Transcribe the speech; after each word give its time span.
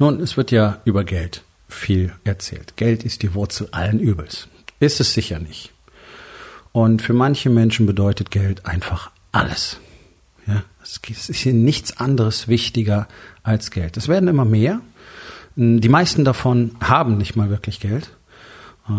Nun, 0.00 0.18
es 0.20 0.38
wird 0.38 0.50
ja 0.50 0.80
über 0.86 1.04
Geld 1.04 1.44
viel 1.68 2.14
erzählt. 2.24 2.76
Geld 2.76 3.04
ist 3.04 3.22
die 3.22 3.34
Wurzel 3.34 3.68
allen 3.70 4.00
Übels. 4.00 4.48
Ist 4.80 4.98
es 4.98 5.12
sicher 5.12 5.38
nicht. 5.38 5.72
Und 6.72 7.02
für 7.02 7.12
manche 7.12 7.50
Menschen 7.50 7.84
bedeutet 7.84 8.30
Geld 8.30 8.64
einfach 8.64 9.10
alles. 9.30 9.78
Ja, 10.46 10.62
es 10.82 11.28
ist 11.28 11.40
hier 11.40 11.52
nichts 11.52 11.98
anderes 11.98 12.48
wichtiger 12.48 13.08
als 13.42 13.70
Geld. 13.70 13.98
Es 13.98 14.08
werden 14.08 14.30
immer 14.30 14.46
mehr. 14.46 14.80
Die 15.54 15.88
meisten 15.90 16.24
davon 16.24 16.76
haben 16.80 17.18
nicht 17.18 17.36
mal 17.36 17.50
wirklich 17.50 17.78
Geld. 17.78 18.10
Äh, 18.88 18.92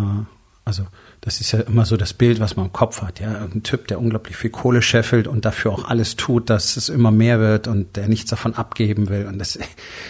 also 0.66 0.86
das 1.22 1.40
ist 1.40 1.52
ja 1.52 1.60
immer 1.60 1.86
so 1.86 1.98
das 1.98 2.14
Bild, 2.14 2.40
was 2.40 2.56
man 2.56 2.66
im 2.66 2.74
Kopf 2.74 3.04
hat. 3.04 3.20
Ja, 3.20 3.46
ein 3.46 3.62
Typ, 3.62 3.88
der 3.88 4.00
unglaublich 4.00 4.36
viel 4.36 4.50
Kohle 4.50 4.82
scheffelt 4.82 5.28
und 5.28 5.46
dafür 5.46 5.72
auch 5.72 5.86
alles 5.86 6.16
tut, 6.16 6.50
dass 6.50 6.78
es 6.78 6.90
immer 6.90 7.12
mehr 7.12 7.40
wird 7.40 7.68
und 7.68 7.96
der 7.96 8.08
nichts 8.08 8.32
davon 8.32 8.56
abgeben 8.56 9.08
will. 9.08 9.28
Und 9.28 9.38
das, 9.38 9.60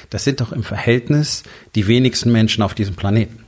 das 0.10 0.24
sind 0.24 0.40
doch 0.40 0.54
im 0.54 0.64
Verhältnis 0.64 1.44
die 1.76 1.88
wenigsten 1.88 2.32
Menschen 2.32 2.64
auf 2.64 2.74
diesem 2.74 2.96
Planeten. 2.96 3.44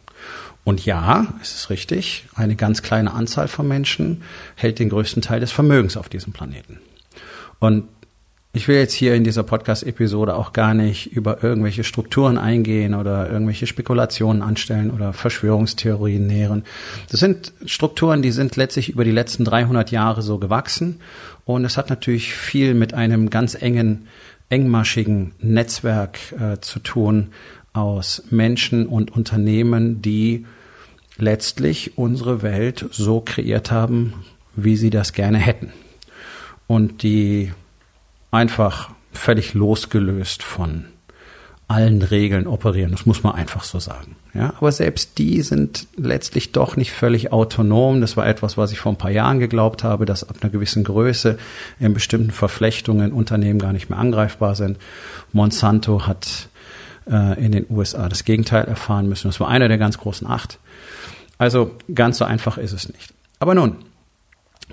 Und 0.65 0.85
ja, 0.85 1.33
es 1.41 1.53
ist 1.55 1.69
richtig, 1.69 2.25
eine 2.35 2.55
ganz 2.55 2.81
kleine 2.81 3.13
Anzahl 3.13 3.47
von 3.47 3.67
Menschen 3.67 4.23
hält 4.55 4.79
den 4.79 4.89
größten 4.89 5.21
Teil 5.21 5.39
des 5.39 5.51
Vermögens 5.51 5.95
auf 5.95 6.09
diesem 6.09 6.33
Planeten. 6.33 6.79
Und 7.59 7.85
ich 8.55 8.67
will 8.67 8.75
jetzt 8.75 8.93
hier 8.93 9.15
in 9.15 9.23
dieser 9.23 9.41
Podcast-Episode 9.41 10.35
auch 10.35 10.53
gar 10.53 10.75
nicht 10.75 11.11
über 11.11 11.43
irgendwelche 11.43 11.83
Strukturen 11.83 12.37
eingehen 12.37 12.93
oder 12.93 13.27
irgendwelche 13.27 13.65
Spekulationen 13.65 14.43
anstellen 14.43 14.91
oder 14.91 15.11
Verschwörungstheorien 15.11 16.27
nähren. 16.27 16.63
Das 17.09 17.19
sind 17.19 17.51
Strukturen, 17.65 18.21
die 18.21 18.29
sind 18.29 18.55
letztlich 18.55 18.89
über 18.89 19.05
die 19.05 19.11
letzten 19.11 19.43
300 19.43 19.89
Jahre 19.89 20.21
so 20.21 20.37
gewachsen 20.37 20.99
und 21.45 21.65
es 21.65 21.77
hat 21.77 21.89
natürlich 21.89 22.35
viel 22.35 22.75
mit 22.75 22.93
einem 22.93 23.31
ganz 23.31 23.55
engen, 23.55 24.07
engmaschigen 24.49 25.33
Netzwerk 25.39 26.19
äh, 26.33 26.59
zu 26.61 26.77
tun 26.77 27.29
aus 27.73 28.21
Menschen 28.29 28.85
und 28.85 29.09
Unternehmen, 29.09 30.03
die 30.03 30.45
letztlich 31.17 31.97
unsere 31.97 32.43
Welt 32.43 32.85
so 32.91 33.19
kreiert 33.19 33.71
haben, 33.71 34.13
wie 34.55 34.77
sie 34.77 34.91
das 34.91 35.13
gerne 35.13 35.39
hätten. 35.39 35.73
Und 36.67 37.01
die 37.01 37.51
einfach 38.33 38.89
völlig 39.11 39.53
losgelöst 39.53 40.43
von 40.43 40.85
allen 41.67 42.01
Regeln 42.01 42.45
operieren. 42.45 42.91
Das 42.91 43.05
muss 43.05 43.23
man 43.23 43.35
einfach 43.35 43.63
so 43.63 43.79
sagen. 43.79 44.15
Ja, 44.33 44.53
aber 44.57 44.71
selbst 44.71 45.17
die 45.17 45.41
sind 45.41 45.87
letztlich 45.95 46.51
doch 46.51 46.75
nicht 46.75 46.91
völlig 46.91 47.31
autonom. 47.31 48.01
Das 48.01 48.17
war 48.17 48.27
etwas, 48.27 48.57
was 48.57 48.71
ich 48.71 48.79
vor 48.79 48.91
ein 48.91 48.97
paar 48.97 49.11
Jahren 49.11 49.39
geglaubt 49.39 49.83
habe, 49.83 50.05
dass 50.05 50.27
ab 50.27 50.37
einer 50.41 50.51
gewissen 50.51 50.83
Größe 50.83 51.37
in 51.79 51.93
bestimmten 51.93 52.31
Verflechtungen 52.31 53.13
Unternehmen 53.13 53.59
gar 53.59 53.71
nicht 53.71 53.89
mehr 53.89 53.99
angreifbar 53.99 54.55
sind. 54.55 54.77
Monsanto 55.31 56.05
hat 56.05 56.49
äh, 57.09 57.43
in 57.43 57.51
den 57.51 57.65
USA 57.69 58.09
das 58.09 58.25
Gegenteil 58.25 58.65
erfahren 58.65 59.07
müssen. 59.07 59.27
Das 59.29 59.39
war 59.39 59.47
einer 59.47 59.67
der 59.67 59.77
ganz 59.77 59.97
großen 59.97 60.27
acht. 60.27 60.59
Also 61.37 61.71
ganz 61.93 62.17
so 62.17 62.25
einfach 62.25 62.57
ist 62.57 62.73
es 62.73 62.89
nicht. 62.89 63.13
Aber 63.39 63.55
nun, 63.55 63.77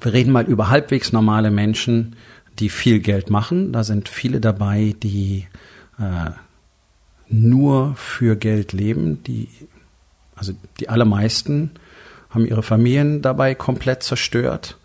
wir 0.00 0.12
reden 0.12 0.32
mal 0.32 0.44
über 0.44 0.70
halbwegs 0.70 1.12
normale 1.12 1.50
Menschen, 1.50 2.16
die 2.60 2.68
viel 2.68 3.00
Geld 3.00 3.30
machen. 3.30 3.72
Da 3.72 3.84
sind 3.84 4.08
viele 4.08 4.40
dabei, 4.40 4.94
die 5.02 5.46
äh, 5.98 6.30
nur 7.28 7.94
für 7.96 8.36
Geld 8.36 8.72
leben. 8.72 9.22
Die, 9.24 9.48
also 10.36 10.52
die 10.78 10.88
allermeisten 10.88 11.70
haben 12.30 12.46
ihre 12.46 12.62
Familien 12.62 13.22
dabei 13.22 13.54
komplett 13.54 14.02
zerstört 14.02 14.78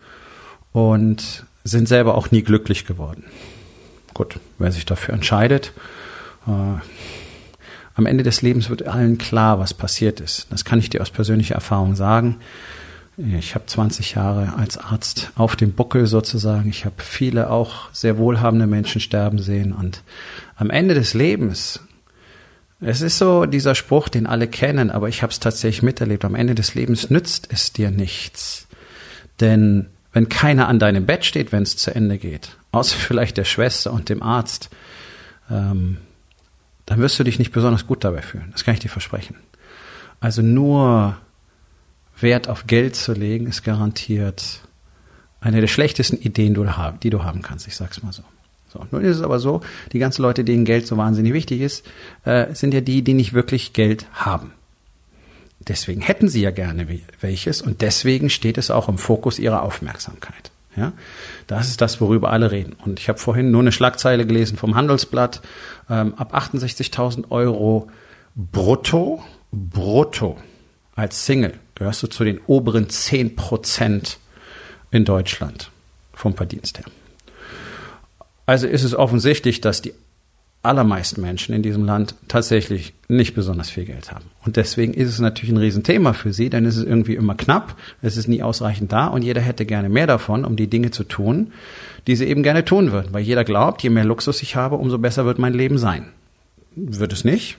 und 0.71 1.45
sind 1.63 1.87
selber 1.87 2.15
auch 2.15 2.31
nie 2.31 2.43
glücklich 2.43 2.85
geworden. 2.85 3.25
Gut, 4.13 4.39
wer 4.57 4.71
sich 4.71 4.85
dafür 4.85 5.13
entscheidet, 5.13 5.73
äh, 6.47 6.79
am 7.97 8.05
Ende 8.05 8.23
des 8.23 8.41
Lebens 8.41 8.69
wird 8.69 8.87
allen 8.87 9.17
klar, 9.17 9.59
was 9.59 9.73
passiert 9.73 10.19
ist. 10.19 10.47
Das 10.49 10.65
kann 10.65 10.79
ich 10.79 10.89
dir 10.89 11.01
aus 11.01 11.11
persönlicher 11.11 11.55
Erfahrung 11.55 11.95
sagen. 11.95 12.37
Ich 13.17 13.55
habe 13.55 13.65
20 13.65 14.15
Jahre 14.15 14.55
als 14.57 14.77
Arzt 14.77 15.31
auf 15.35 15.55
dem 15.55 15.71
Buckel 15.71 16.05
sozusagen. 16.05 16.69
Ich 16.69 16.83
habe 16.83 17.01
viele 17.01 17.49
auch 17.49 17.89
sehr 17.93 18.17
wohlhabende 18.17 18.67
Menschen 18.67 18.99
sterben 18.99 19.39
sehen. 19.39 19.71
Und 19.71 20.03
am 20.57 20.69
Ende 20.69 20.95
des 20.95 21.13
Lebens, 21.13 21.79
es 22.81 23.01
ist 23.01 23.17
so 23.17 23.45
dieser 23.45 23.73
Spruch, 23.73 24.09
den 24.09 24.27
alle 24.27 24.47
kennen, 24.47 24.91
aber 24.91 25.07
ich 25.07 25.23
habe 25.23 25.31
es 25.31 25.39
tatsächlich 25.39 25.81
miterlebt. 25.81 26.25
Am 26.25 26.35
Ende 26.35 26.55
des 26.55 26.75
Lebens 26.75 27.09
nützt 27.09 27.47
es 27.51 27.71
dir 27.71 27.89
nichts. 27.89 28.67
Denn 29.39 29.87
wenn 30.11 30.27
keiner 30.27 30.67
an 30.67 30.79
deinem 30.79 31.05
Bett 31.05 31.23
steht, 31.23 31.53
wenn 31.53 31.63
es 31.63 31.77
zu 31.77 31.95
Ende 31.95 32.17
geht, 32.17 32.57
außer 32.73 32.97
vielleicht 32.97 33.37
der 33.37 33.45
Schwester 33.45 33.93
und 33.93 34.09
dem 34.09 34.21
Arzt, 34.21 34.69
ähm, 35.49 35.97
dann 36.85 36.99
wirst 36.99 37.17
du 37.17 37.23
dich 37.23 37.39
nicht 37.39 37.51
besonders 37.53 37.87
gut 37.87 38.03
dabei 38.03 38.21
fühlen. 38.21 38.49
Das 38.51 38.65
kann 38.65 38.73
ich 38.73 38.81
dir 38.81 38.89
versprechen. 38.89 39.35
Also 40.19 40.41
nur 40.41 41.17
Wert 42.19 42.47
auf 42.47 42.67
Geld 42.67 42.95
zu 42.95 43.13
legen, 43.13 43.47
ist 43.47 43.63
garantiert 43.63 44.61
eine 45.41 45.61
der 45.61 45.67
schlechtesten 45.67 46.17
Ideen, 46.17 46.55
die 47.03 47.09
du 47.09 47.23
haben 47.23 47.41
kannst. 47.41 47.67
Ich 47.67 47.75
sag's 47.75 48.01
mal 48.01 48.13
so. 48.13 48.23
So, 48.75 48.85
nun 48.91 49.03
ist 49.03 49.17
es 49.17 49.23
aber 49.23 49.39
so, 49.39 49.61
die 49.93 49.99
ganzen 49.99 50.21
Leute, 50.21 50.43
denen 50.43 50.65
Geld 50.65 50.85
so 50.85 50.97
wahnsinnig 50.97 51.33
wichtig 51.33 51.61
ist, 51.61 51.85
äh, 52.25 52.53
sind 52.53 52.73
ja 52.73 52.81
die, 52.81 53.03
die 53.03 53.13
nicht 53.13 53.33
wirklich 53.33 53.73
Geld 53.73 54.05
haben. 54.11 54.51
Deswegen 55.59 56.01
hätten 56.01 56.27
sie 56.27 56.41
ja 56.41 56.51
gerne 56.51 56.87
welches 57.21 57.61
und 57.61 57.81
deswegen 57.81 58.29
steht 58.29 58.57
es 58.57 58.71
auch 58.71 58.89
im 58.89 58.97
Fokus 58.97 59.39
ihrer 59.39 59.61
Aufmerksamkeit. 59.61 60.51
Ja, 60.75 60.91
das 61.47 61.69
ist 61.69 61.79
das, 61.79 62.01
worüber 62.01 62.31
alle 62.31 62.51
reden. 62.51 62.73
Und 62.73 62.99
ich 62.99 63.07
habe 63.07 63.17
vorhin 63.17 63.49
nur 63.49 63.61
eine 63.61 63.71
Schlagzeile 63.71 64.25
gelesen 64.25 64.57
vom 64.57 64.75
Handelsblatt. 64.75 65.41
Ähm, 65.89 66.13
ab 66.15 66.35
68.000 66.35 67.31
Euro 67.31 67.87
brutto, 68.35 69.23
brutto 69.53 70.37
als 70.95 71.25
Single 71.25 71.53
gehörst 71.75 72.01
du 72.03 72.07
zu 72.07 72.23
den 72.23 72.39
oberen 72.47 72.89
10 72.89 73.35
Prozent 73.35 74.17
in 74.91 75.05
Deutschland 75.05 75.71
vom 76.13 76.35
Verdienst 76.35 76.77
her. 76.79 76.85
Also 78.45 78.67
ist 78.67 78.83
es 78.83 78.95
offensichtlich, 78.95 79.61
dass 79.61 79.81
die 79.81 79.93
allermeisten 80.65 81.21
Menschen 81.21 81.53
in 81.53 81.61
diesem 81.61 81.85
Land 81.85 82.15
tatsächlich 82.27 82.93
nicht 83.07 83.35
besonders 83.35 83.69
viel 83.69 83.85
Geld 83.85 84.11
haben. 84.11 84.25
Und 84.43 84.57
deswegen 84.57 84.93
ist 84.93 85.09
es 85.09 85.19
natürlich 85.19 85.53
ein 85.53 85.57
Riesenthema 85.57 86.13
für 86.13 86.33
sie, 86.33 86.49
denn 86.49 86.65
es 86.65 86.75
ist 86.75 86.85
irgendwie 86.85 87.15
immer 87.15 87.35
knapp, 87.35 87.75
es 88.01 88.17
ist 88.17 88.27
nie 88.27 88.41
ausreichend 88.41 88.91
da 88.91 89.07
und 89.07 89.21
jeder 89.21 89.41
hätte 89.41 89.65
gerne 89.65 89.89
mehr 89.89 90.07
davon, 90.07 90.43
um 90.43 90.55
die 90.55 90.67
Dinge 90.67 90.91
zu 90.91 91.03
tun, 91.03 91.53
die 92.07 92.15
sie 92.15 92.25
eben 92.25 92.43
gerne 92.43 92.65
tun 92.65 92.91
würden. 92.91 93.13
Weil 93.13 93.23
jeder 93.23 93.43
glaubt, 93.43 93.83
je 93.83 93.89
mehr 93.89 94.05
Luxus 94.05 94.41
ich 94.41 94.55
habe, 94.55 94.75
umso 94.75 94.97
besser 94.97 95.25
wird 95.25 95.39
mein 95.39 95.53
Leben 95.53 95.77
sein. 95.77 96.07
Wird 96.75 97.13
es 97.13 97.23
nicht? 97.23 97.57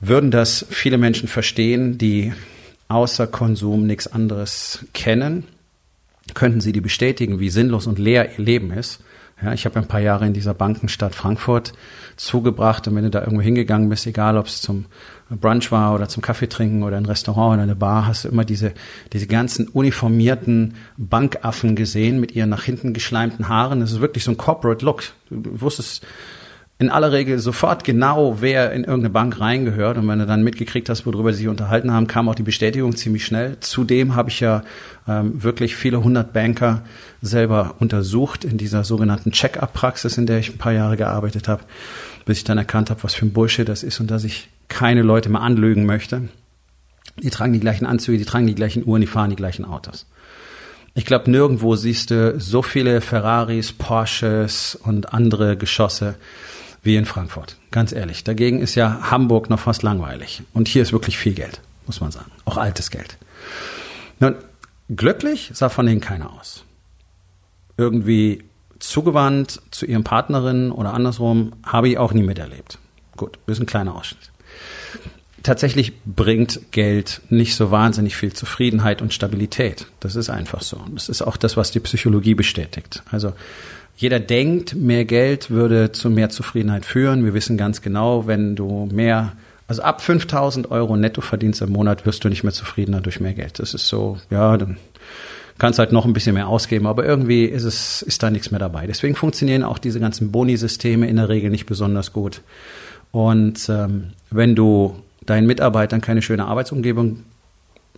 Würden 0.00 0.30
das 0.30 0.66
viele 0.70 0.98
Menschen 0.98 1.28
verstehen, 1.28 1.98
die 1.98 2.32
außer 2.90 3.26
Konsum 3.26 3.86
nichts 3.86 4.08
anderes 4.08 4.84
kennen, 4.92 5.44
könnten 6.34 6.60
Sie 6.60 6.72
die 6.72 6.80
bestätigen, 6.80 7.38
wie 7.38 7.50
sinnlos 7.50 7.86
und 7.86 7.98
leer 7.98 8.38
Ihr 8.38 8.44
Leben 8.44 8.72
ist. 8.72 9.00
Ja, 9.42 9.52
ich 9.54 9.64
habe 9.64 9.78
ein 9.78 9.88
paar 9.88 10.00
Jahre 10.00 10.26
in 10.26 10.34
dieser 10.34 10.52
Bankenstadt 10.52 11.14
Frankfurt 11.14 11.72
zugebracht 12.16 12.86
und 12.86 12.94
wenn 12.94 13.04
du 13.04 13.10
da 13.10 13.20
irgendwo 13.20 13.40
hingegangen 13.40 13.88
bist, 13.88 14.06
egal 14.06 14.36
ob 14.36 14.46
es 14.46 14.60
zum 14.60 14.84
Brunch 15.30 15.72
war 15.72 15.94
oder 15.94 16.08
zum 16.08 16.22
Kaffee 16.22 16.48
trinken 16.48 16.82
oder 16.82 16.98
ein 16.98 17.06
Restaurant 17.06 17.54
oder 17.54 17.62
eine 17.62 17.76
Bar, 17.76 18.06
hast 18.06 18.24
du 18.24 18.28
immer 18.28 18.44
diese, 18.44 18.74
diese 19.12 19.26
ganzen 19.26 19.68
uniformierten 19.68 20.74
Bankaffen 20.98 21.76
gesehen 21.76 22.20
mit 22.20 22.32
ihren 22.32 22.50
nach 22.50 22.64
hinten 22.64 22.92
geschleimten 22.92 23.48
Haaren. 23.48 23.80
Das 23.80 23.92
ist 23.92 24.00
wirklich 24.00 24.24
so 24.24 24.32
ein 24.32 24.36
Corporate 24.36 24.84
Look. 24.84 25.04
Du 25.30 25.60
wusstest, 25.60 26.04
in 26.80 26.88
aller 26.88 27.12
Regel 27.12 27.38
sofort 27.38 27.84
genau, 27.84 28.38
wer 28.40 28.72
in 28.72 28.84
irgendeine 28.84 29.10
Bank 29.10 29.38
reingehört. 29.38 29.98
Und 29.98 30.08
wenn 30.08 30.18
du 30.18 30.24
dann 30.24 30.42
mitgekriegt 30.42 30.88
hast, 30.88 31.04
worüber 31.04 31.30
sie 31.30 31.40
sich 31.40 31.48
unterhalten 31.48 31.92
haben, 31.92 32.06
kam 32.06 32.26
auch 32.26 32.34
die 32.34 32.42
Bestätigung 32.42 32.96
ziemlich 32.96 33.26
schnell. 33.26 33.58
Zudem 33.60 34.16
habe 34.16 34.30
ich 34.30 34.40
ja 34.40 34.62
ähm, 35.06 35.42
wirklich 35.42 35.76
viele 35.76 36.02
hundert 36.02 36.32
Banker 36.32 36.82
selber 37.20 37.74
untersucht 37.80 38.46
in 38.46 38.56
dieser 38.56 38.82
sogenannten 38.82 39.30
Check-up-Praxis, 39.30 40.16
in 40.16 40.24
der 40.24 40.38
ich 40.38 40.54
ein 40.54 40.56
paar 40.58 40.72
Jahre 40.72 40.96
gearbeitet 40.96 41.48
habe, 41.48 41.64
bis 42.24 42.38
ich 42.38 42.44
dann 42.44 42.56
erkannt 42.56 42.88
habe, 42.88 43.02
was 43.02 43.14
für 43.14 43.26
ein 43.26 43.34
Bullshit 43.34 43.68
das 43.68 43.82
ist 43.82 44.00
und 44.00 44.10
dass 44.10 44.24
ich 44.24 44.48
keine 44.68 45.02
Leute 45.02 45.28
mehr 45.28 45.42
anlügen 45.42 45.84
möchte. 45.84 46.30
Die 47.22 47.28
tragen 47.28 47.52
die 47.52 47.60
gleichen 47.60 47.84
Anzüge, 47.84 48.16
die 48.16 48.24
tragen 48.24 48.46
die 48.46 48.54
gleichen 48.54 48.86
Uhren, 48.86 49.02
die 49.02 49.06
fahren 49.06 49.28
die 49.28 49.36
gleichen 49.36 49.66
Autos. 49.66 50.06
Ich 50.94 51.04
glaube, 51.04 51.30
nirgendwo 51.30 51.76
siehst 51.76 52.10
du 52.10 52.40
so 52.40 52.62
viele 52.62 53.02
Ferraris, 53.02 53.70
Porsches 53.70 54.78
und 54.82 55.12
andere 55.12 55.58
Geschosse 55.58 56.14
wie 56.82 56.96
in 56.96 57.04
Frankfurt. 57.04 57.56
Ganz 57.70 57.92
ehrlich. 57.92 58.24
Dagegen 58.24 58.60
ist 58.60 58.74
ja 58.74 59.10
Hamburg 59.10 59.50
noch 59.50 59.60
fast 59.60 59.82
langweilig. 59.82 60.42
Und 60.52 60.68
hier 60.68 60.82
ist 60.82 60.92
wirklich 60.92 61.18
viel 61.18 61.34
Geld, 61.34 61.60
muss 61.86 62.00
man 62.00 62.10
sagen. 62.10 62.30
Auch 62.44 62.56
altes 62.56 62.90
Geld. 62.90 63.18
Nun, 64.18 64.34
glücklich 64.88 65.50
sah 65.54 65.68
von 65.68 65.86
denen 65.86 66.00
keiner 66.00 66.32
aus. 66.32 66.64
Irgendwie 67.76 68.44
zugewandt 68.78 69.60
zu 69.70 69.86
ihren 69.86 70.04
Partnerinnen 70.04 70.72
oder 70.72 70.94
andersrum 70.94 71.52
habe 71.64 71.88
ich 71.88 71.98
auch 71.98 72.12
nie 72.12 72.22
miterlebt. 72.22 72.78
Gut, 73.16 73.38
ist 73.46 73.60
ein 73.60 73.66
kleiner 73.66 73.94
Ausschnitt. 73.94 74.30
Tatsächlich 75.42 75.92
bringt 76.04 76.60
Geld 76.70 77.22
nicht 77.30 77.54
so 77.54 77.70
wahnsinnig 77.70 78.16
viel 78.16 78.32
Zufriedenheit 78.32 79.00
und 79.00 79.14
Stabilität. 79.14 79.86
Das 80.00 80.16
ist 80.16 80.28
einfach 80.28 80.60
so. 80.60 80.82
Das 80.94 81.08
ist 81.08 81.22
auch 81.22 81.38
das, 81.38 81.56
was 81.56 81.70
die 81.70 81.80
Psychologie 81.80 82.34
bestätigt. 82.34 83.02
Also 83.10 83.32
jeder 84.00 84.18
denkt, 84.18 84.74
mehr 84.74 85.04
Geld 85.04 85.50
würde 85.50 85.92
zu 85.92 86.08
mehr 86.08 86.30
Zufriedenheit 86.30 86.86
führen. 86.86 87.22
Wir 87.22 87.34
wissen 87.34 87.58
ganz 87.58 87.82
genau, 87.82 88.26
wenn 88.26 88.56
du 88.56 88.88
mehr, 88.90 89.32
also 89.68 89.82
ab 89.82 90.00
5000 90.00 90.70
Euro 90.70 90.96
netto 90.96 91.20
verdienst 91.20 91.60
im 91.60 91.70
Monat, 91.70 92.06
wirst 92.06 92.24
du 92.24 92.30
nicht 92.30 92.42
mehr 92.42 92.54
zufriedener 92.54 93.02
durch 93.02 93.20
mehr 93.20 93.34
Geld. 93.34 93.58
Das 93.58 93.74
ist 93.74 93.88
so, 93.88 94.16
ja, 94.30 94.56
dann 94.56 94.78
kannst 95.58 95.78
halt 95.78 95.92
noch 95.92 96.06
ein 96.06 96.14
bisschen 96.14 96.32
mehr 96.32 96.48
ausgeben, 96.48 96.86
aber 96.86 97.04
irgendwie 97.04 97.44
ist 97.44 97.64
es, 97.64 98.00
ist 98.00 98.22
da 98.22 98.30
nichts 98.30 98.50
mehr 98.50 98.58
dabei. 98.58 98.86
Deswegen 98.86 99.16
funktionieren 99.16 99.64
auch 99.64 99.76
diese 99.76 100.00
ganzen 100.00 100.32
Boni-Systeme 100.32 101.06
in 101.06 101.16
der 101.16 101.28
Regel 101.28 101.50
nicht 101.50 101.66
besonders 101.66 102.14
gut. 102.14 102.40
Und 103.12 103.68
ähm, 103.68 104.12
wenn 104.30 104.54
du 104.54 104.96
deinen 105.26 105.46
Mitarbeitern 105.46 106.00
keine 106.00 106.22
schöne 106.22 106.46
Arbeitsumgebung 106.46 107.18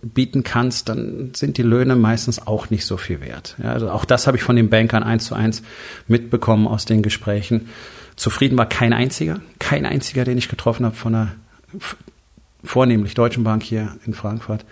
bieten 0.03 0.43
kannst, 0.43 0.89
dann 0.89 1.31
sind 1.33 1.57
die 1.57 1.63
Löhne 1.63 1.95
meistens 1.95 2.45
auch 2.45 2.69
nicht 2.69 2.85
so 2.85 2.97
viel 2.97 3.21
wert. 3.21 3.55
Ja, 3.61 3.71
also 3.71 3.89
auch 3.89 4.05
das 4.05 4.27
habe 4.27 4.37
ich 4.37 4.43
von 4.43 4.55
den 4.55 4.69
Bankern 4.69 5.03
eins 5.03 5.25
zu 5.25 5.35
eins 5.35 5.63
mitbekommen 6.07 6.67
aus 6.67 6.85
den 6.85 7.01
Gesprächen. 7.01 7.69
Zufrieden 8.15 8.57
war 8.57 8.67
kein 8.67 8.93
einziger, 8.93 9.39
kein 9.59 9.85
einziger, 9.85 10.25
den 10.25 10.37
ich 10.37 10.49
getroffen 10.49 10.85
habe 10.85 10.95
von 10.95 11.15
einer 11.15 11.31
vornehmlich 12.63 13.13
Deutschen 13.13 13.43
Bank 13.43 13.63
hier 13.63 13.97
in 14.05 14.13
Frankfurt, 14.13 14.65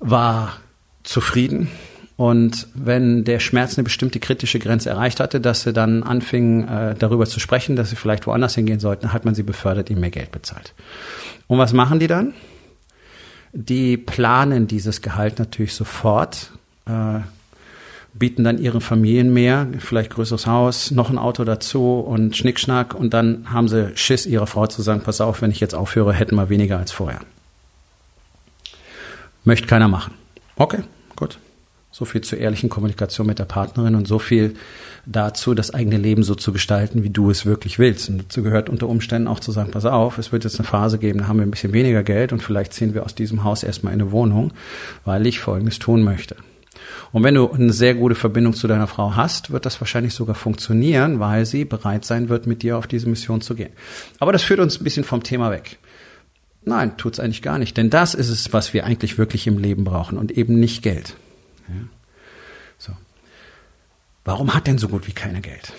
war 0.00 0.56
zufrieden. 1.04 1.68
Und 2.16 2.66
wenn 2.74 3.22
der 3.24 3.38
Schmerz 3.38 3.78
eine 3.78 3.84
bestimmte 3.84 4.18
kritische 4.18 4.58
Grenze 4.58 4.90
erreicht 4.90 5.20
hatte, 5.20 5.40
dass 5.40 5.62
sie 5.62 5.72
dann 5.72 6.02
anfingen, 6.02 6.66
äh, 6.66 6.94
darüber 6.98 7.26
zu 7.26 7.38
sprechen, 7.38 7.76
dass 7.76 7.90
sie 7.90 7.96
vielleicht 7.96 8.26
woanders 8.26 8.56
hingehen 8.56 8.80
sollten, 8.80 9.12
hat 9.12 9.24
man 9.24 9.36
sie 9.36 9.44
befördert, 9.44 9.88
ihnen 9.88 10.00
mehr 10.00 10.10
Geld 10.10 10.32
bezahlt. 10.32 10.74
Und 11.46 11.58
was 11.58 11.72
machen 11.72 12.00
die 12.00 12.08
dann? 12.08 12.34
Die 13.60 13.96
planen 13.96 14.68
dieses 14.68 15.02
Gehalt 15.02 15.40
natürlich 15.40 15.74
sofort, 15.74 16.52
äh, 16.86 17.18
bieten 18.14 18.44
dann 18.44 18.58
ihren 18.58 18.80
Familien 18.80 19.32
mehr, 19.32 19.66
vielleicht 19.80 20.10
größeres 20.10 20.46
Haus, 20.46 20.92
noch 20.92 21.10
ein 21.10 21.18
Auto 21.18 21.42
dazu 21.42 21.94
und 21.98 22.36
Schnickschnack 22.36 22.94
und 22.94 23.14
dann 23.14 23.52
haben 23.52 23.66
sie 23.66 23.96
Schiss, 23.96 24.26
ihrer 24.26 24.46
Frau 24.46 24.68
zu 24.68 24.80
sagen, 24.82 25.00
pass 25.00 25.20
auf, 25.20 25.42
wenn 25.42 25.50
ich 25.50 25.58
jetzt 25.58 25.74
aufhöre, 25.74 26.12
hätten 26.12 26.36
wir 26.36 26.48
weniger 26.50 26.78
als 26.78 26.92
vorher. 26.92 27.18
Möchte 29.42 29.66
keiner 29.66 29.88
machen. 29.88 30.14
Okay, 30.54 30.84
gut. 31.16 31.40
So 31.90 32.04
viel 32.04 32.20
zur 32.20 32.38
ehrlichen 32.38 32.68
Kommunikation 32.68 33.26
mit 33.26 33.38
der 33.38 33.46
Partnerin 33.46 33.94
und 33.94 34.06
so 34.06 34.18
viel 34.18 34.54
dazu, 35.06 35.54
das 35.54 35.72
eigene 35.72 35.96
Leben 35.96 36.22
so 36.22 36.34
zu 36.34 36.52
gestalten, 36.52 37.02
wie 37.02 37.10
du 37.10 37.30
es 37.30 37.46
wirklich 37.46 37.78
willst. 37.78 38.10
Und 38.10 38.18
dazu 38.18 38.42
gehört 38.42 38.68
unter 38.68 38.88
Umständen 38.88 39.26
auch 39.26 39.40
zu 39.40 39.52
sagen, 39.52 39.70
pass 39.70 39.86
auf, 39.86 40.18
es 40.18 40.30
wird 40.30 40.44
jetzt 40.44 40.58
eine 40.58 40.68
Phase 40.68 40.98
geben, 40.98 41.20
da 41.20 41.28
haben 41.28 41.38
wir 41.38 41.46
ein 41.46 41.50
bisschen 41.50 41.72
weniger 41.72 42.02
Geld 42.02 42.32
und 42.32 42.42
vielleicht 42.42 42.74
ziehen 42.74 42.94
wir 42.94 43.04
aus 43.04 43.14
diesem 43.14 43.42
Haus 43.42 43.62
erstmal 43.62 43.94
in 43.94 44.02
eine 44.02 44.12
Wohnung, 44.12 44.52
weil 45.04 45.26
ich 45.26 45.40
Folgendes 45.40 45.78
tun 45.78 46.02
möchte. 46.02 46.36
Und 47.12 47.22
wenn 47.24 47.34
du 47.34 47.50
eine 47.50 47.72
sehr 47.72 47.94
gute 47.94 48.14
Verbindung 48.14 48.54
zu 48.54 48.68
deiner 48.68 48.86
Frau 48.86 49.16
hast, 49.16 49.50
wird 49.50 49.66
das 49.66 49.80
wahrscheinlich 49.80 50.14
sogar 50.14 50.34
funktionieren, 50.34 51.20
weil 51.20 51.46
sie 51.46 51.64
bereit 51.64 52.04
sein 52.04 52.28
wird, 52.28 52.46
mit 52.46 52.62
dir 52.62 52.76
auf 52.76 52.86
diese 52.86 53.08
Mission 53.08 53.40
zu 53.40 53.54
gehen. 53.54 53.72
Aber 54.18 54.32
das 54.32 54.42
führt 54.42 54.60
uns 54.60 54.80
ein 54.80 54.84
bisschen 54.84 55.04
vom 55.04 55.22
Thema 55.22 55.50
weg. 55.50 55.78
Nein, 56.64 56.96
tut's 56.98 57.18
eigentlich 57.18 57.42
gar 57.42 57.58
nicht, 57.58 57.76
denn 57.76 57.88
das 57.88 58.14
ist 58.14 58.28
es, 58.28 58.52
was 58.52 58.74
wir 58.74 58.84
eigentlich 58.84 59.16
wirklich 59.16 59.46
im 59.46 59.58
Leben 59.58 59.84
brauchen 59.84 60.18
und 60.18 60.32
eben 60.32 60.60
nicht 60.60 60.82
Geld. 60.82 61.16
Ja. 61.68 61.74
So. 62.78 62.92
Warum 64.24 64.54
hat 64.54 64.66
denn 64.66 64.78
so 64.78 64.88
gut 64.88 65.06
wie 65.06 65.12
keiner 65.12 65.40
Geld? 65.40 65.72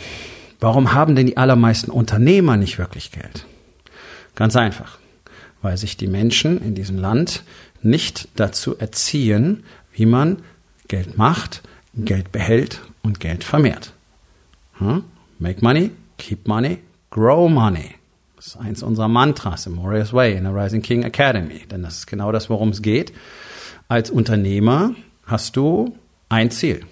Warum 0.60 0.94
haben 0.94 1.16
denn 1.16 1.28
die 1.28 1.38
allermeisten 1.38 1.92
Unternehmer 1.92 2.58
nicht 2.58 2.78
wirklich 2.78 3.12
Geld? 3.12 3.46
Ganz 4.36 4.56
einfach, 4.56 4.98
weil 5.62 5.78
sich 5.78 5.98
die 5.98 6.08
Menschen 6.08 6.62
in 6.62 6.76
diesem 6.76 6.98
Land 6.98 7.44
nicht 7.82 8.28
dazu 8.36 8.78
erziehen, 8.78 9.64
wie 9.94 10.06
man 10.06 10.42
Geld 10.88 11.18
macht, 11.18 11.62
Geld 11.94 12.32
behält 12.32 12.82
und 13.02 13.20
Geld 13.20 13.44
vermehrt. 13.44 13.94
Hm? 14.80 15.04
Make 15.40 15.64
money, 15.64 15.92
keep 16.18 16.48
money, 16.48 16.80
grow 17.10 17.50
money. 17.50 17.96
Das 18.36 18.48
ist 18.48 18.58
eins 18.58 18.84
unserer 18.84 19.08
Mantras 19.08 19.66
im 19.66 19.78
Warriors 19.78 20.14
Way 20.14 20.38
in 20.38 20.46
der 20.46 20.56
Rising 20.56 20.82
King 20.82 21.04
Academy. 21.04 21.62
Denn 21.70 21.84
das 21.84 22.00
ist 22.00 22.08
genau 22.08 22.32
das, 22.32 22.50
worum 22.50 22.70
es 22.70 22.82
geht. 22.82 23.14
Als 23.90 24.10
Unternehmer 24.10 24.94
hast 25.30 25.56
du 25.56 25.98
ein 26.30 26.52
Ziel. 26.52 26.86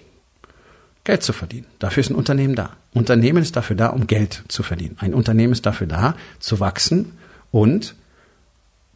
Geld 1.04 1.24
zu 1.24 1.31
verdienen. 1.31 1.68
Dafür 1.80 2.01
ist 2.01 2.10
ein 2.10 2.16
Unternehmen 2.16 2.56
da. 2.56 2.72
Unternehmen 2.94 3.42
ist 3.42 3.56
dafür 3.56 3.75
da, 3.75 3.88
um 3.88 4.07
Geld 4.07 4.44
zu 4.50 4.62
verdienen. 4.62 4.98
Ein 5.00 5.13
Unternehmen 5.13 5.54
ist 5.54 5.66
dafür 5.66 5.88
da, 5.88 6.16
zu 6.39 6.60
wachsen 6.60 7.13
und 7.51 7.95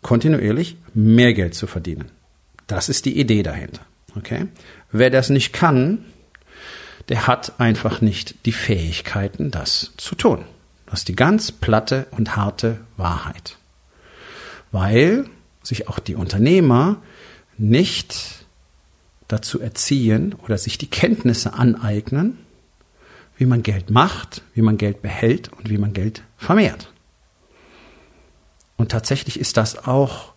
kontinuierlich 0.01 0.77
mehr 0.93 1.33
Geld 1.33 1.55
zu 1.55 1.67
verdienen. 1.67 2.11
Das 2.67 2.89
ist 2.89 3.05
die 3.05 3.17
Idee 3.17 3.43
dahinter. 3.43 3.81
Okay? 4.17 4.47
Wer 4.91 5.09
das 5.09 5.29
nicht 5.29 5.53
kann, 5.53 6.05
der 7.09 7.27
hat 7.27 7.59
einfach 7.59 8.01
nicht 8.01 8.45
die 8.45 8.51
Fähigkeiten, 8.51 9.51
das 9.51 9.91
zu 9.97 10.15
tun. 10.15 10.45
Das 10.87 10.99
ist 10.99 11.07
die 11.07 11.15
ganz 11.15 11.51
platte 11.51 12.07
und 12.11 12.35
harte 12.35 12.79
Wahrheit. 12.97 13.57
Weil 14.71 15.25
sich 15.63 15.87
auch 15.87 15.99
die 15.99 16.15
Unternehmer 16.15 17.01
nicht 17.57 18.40
dazu 19.31 19.59
erziehen 19.59 20.35
oder 20.43 20.57
sich 20.57 20.77
die 20.77 20.89
Kenntnisse 20.89 21.53
aneignen, 21.53 22.37
wie 23.37 23.45
man 23.45 23.63
Geld 23.63 23.89
macht, 23.89 24.43
wie 24.53 24.61
man 24.61 24.77
Geld 24.77 25.01
behält 25.01 25.51
und 25.53 25.69
wie 25.69 25.77
man 25.77 25.93
Geld 25.93 26.23
vermehrt. 26.37 26.91
Und 28.77 28.91
tatsächlich 28.91 29.39
ist 29.39 29.57
das 29.57 29.87
auch 29.87 30.33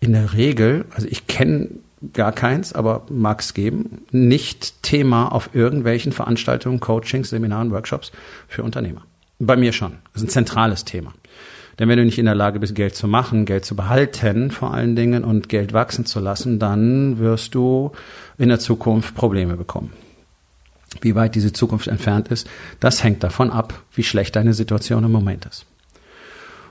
in 0.00 0.12
der 0.12 0.32
Regel, 0.32 0.84
also 0.94 1.08
ich 1.08 1.26
kenne 1.26 1.70
gar 2.12 2.32
keins, 2.32 2.72
aber 2.72 3.06
mag 3.10 3.40
es 3.40 3.54
geben, 3.54 4.02
nicht 4.10 4.82
Thema 4.82 5.28
auf 5.28 5.50
irgendwelchen 5.54 6.12
Veranstaltungen, 6.12 6.80
Coachings, 6.80 7.30
Seminaren, 7.30 7.70
Workshops 7.72 8.12
für 8.46 8.62
Unternehmer. 8.62 9.04
Bei 9.40 9.56
mir 9.56 9.72
schon. 9.72 9.98
Das 10.12 10.22
ist 10.22 10.28
ein 10.28 10.32
zentrales 10.32 10.84
Thema. 10.84 11.12
Denn 11.78 11.88
wenn 11.88 11.98
du 11.98 12.04
nicht 12.04 12.18
in 12.18 12.24
der 12.24 12.34
Lage 12.34 12.58
bist, 12.58 12.74
Geld 12.74 12.96
zu 12.96 13.06
machen, 13.06 13.44
Geld 13.44 13.64
zu 13.64 13.76
behalten 13.76 14.50
vor 14.50 14.74
allen 14.74 14.96
Dingen 14.96 15.22
und 15.24 15.48
Geld 15.48 15.72
wachsen 15.72 16.06
zu 16.06 16.18
lassen, 16.18 16.58
dann 16.58 17.18
wirst 17.18 17.54
du 17.54 17.92
in 18.36 18.48
der 18.48 18.58
Zukunft 18.58 19.14
Probleme 19.14 19.56
bekommen. 19.56 19.92
Wie 21.00 21.14
weit 21.14 21.34
diese 21.34 21.52
Zukunft 21.52 21.86
entfernt 21.86 22.28
ist, 22.28 22.48
das 22.80 23.04
hängt 23.04 23.22
davon 23.22 23.50
ab, 23.50 23.82
wie 23.92 24.02
schlecht 24.02 24.34
deine 24.36 24.54
Situation 24.54 25.04
im 25.04 25.12
Moment 25.12 25.44
ist. 25.46 25.66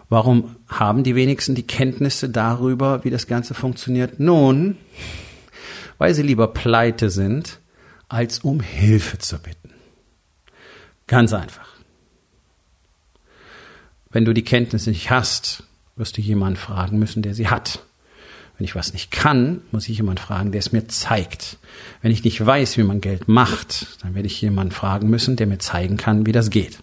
Warum 0.09 0.55
haben 0.67 1.03
die 1.03 1.15
wenigsten 1.15 1.55
die 1.55 1.67
Kenntnisse 1.67 2.29
darüber, 2.29 3.03
wie 3.03 3.09
das 3.09 3.27
Ganze 3.27 3.53
funktioniert? 3.53 4.19
Nun, 4.19 4.77
weil 5.97 6.13
sie 6.13 6.23
lieber 6.23 6.47
pleite 6.47 7.09
sind, 7.09 7.59
als 8.09 8.39
um 8.39 8.61
Hilfe 8.61 9.17
zu 9.17 9.37
bitten. 9.37 9.71
Ganz 11.07 11.33
einfach. 11.33 11.67
Wenn 14.09 14.25
du 14.25 14.33
die 14.33 14.43
Kenntnisse 14.43 14.89
nicht 14.89 15.11
hast, 15.11 15.63
wirst 15.95 16.17
du 16.17 16.21
jemanden 16.21 16.57
fragen 16.57 16.99
müssen, 16.99 17.21
der 17.21 17.33
sie 17.33 17.47
hat. 17.47 17.79
Wenn 18.57 18.65
ich 18.65 18.75
was 18.75 18.93
nicht 18.93 19.11
kann, 19.11 19.61
muss 19.71 19.87
ich 19.87 19.97
jemanden 19.97 20.21
fragen, 20.21 20.51
der 20.51 20.59
es 20.59 20.71
mir 20.71 20.87
zeigt. 20.87 21.57
Wenn 22.01 22.11
ich 22.11 22.23
nicht 22.23 22.43
weiß, 22.43 22.77
wie 22.77 22.83
man 22.83 23.01
Geld 23.01 23.27
macht, 23.27 23.97
dann 24.01 24.15
werde 24.15 24.27
ich 24.27 24.41
jemanden 24.41 24.71
fragen 24.71 25.09
müssen, 25.09 25.35
der 25.35 25.45
mir 25.45 25.59
zeigen 25.59 25.97
kann, 25.97 26.25
wie 26.25 26.31
das 26.31 26.49
geht. 26.49 26.79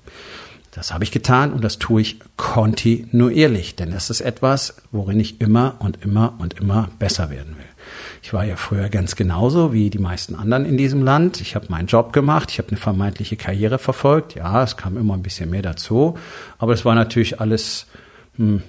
Das 0.70 0.92
habe 0.92 1.04
ich 1.04 1.10
getan 1.10 1.52
und 1.52 1.62
das 1.62 1.78
tue 1.78 2.02
ich 2.02 2.18
kontinuierlich, 2.36 3.76
denn 3.76 3.90
das 3.90 4.10
ist 4.10 4.20
etwas, 4.20 4.76
worin 4.92 5.20
ich 5.20 5.40
immer 5.40 5.76
und 5.78 6.02
immer 6.04 6.34
und 6.38 6.54
immer 6.54 6.90
besser 6.98 7.30
werden 7.30 7.56
will. 7.56 7.73
Ich 8.22 8.32
war 8.32 8.44
ja 8.44 8.56
früher 8.56 8.88
ganz 8.88 9.16
genauso 9.16 9.72
wie 9.72 9.90
die 9.90 9.98
meisten 9.98 10.34
anderen 10.34 10.64
in 10.64 10.76
diesem 10.76 11.02
Land. 11.02 11.40
Ich 11.40 11.54
habe 11.54 11.66
meinen 11.68 11.86
Job 11.86 12.12
gemacht, 12.12 12.50
ich 12.50 12.58
habe 12.58 12.68
eine 12.68 12.78
vermeintliche 12.78 13.36
Karriere 13.36 13.78
verfolgt. 13.78 14.34
Ja, 14.34 14.62
es 14.62 14.76
kam 14.76 14.96
immer 14.96 15.14
ein 15.14 15.22
bisschen 15.22 15.50
mehr 15.50 15.62
dazu, 15.62 16.16
aber 16.58 16.72
es 16.72 16.84
war 16.84 16.94
natürlich 16.94 17.40
alles 17.40 17.86
hm, 18.36 18.62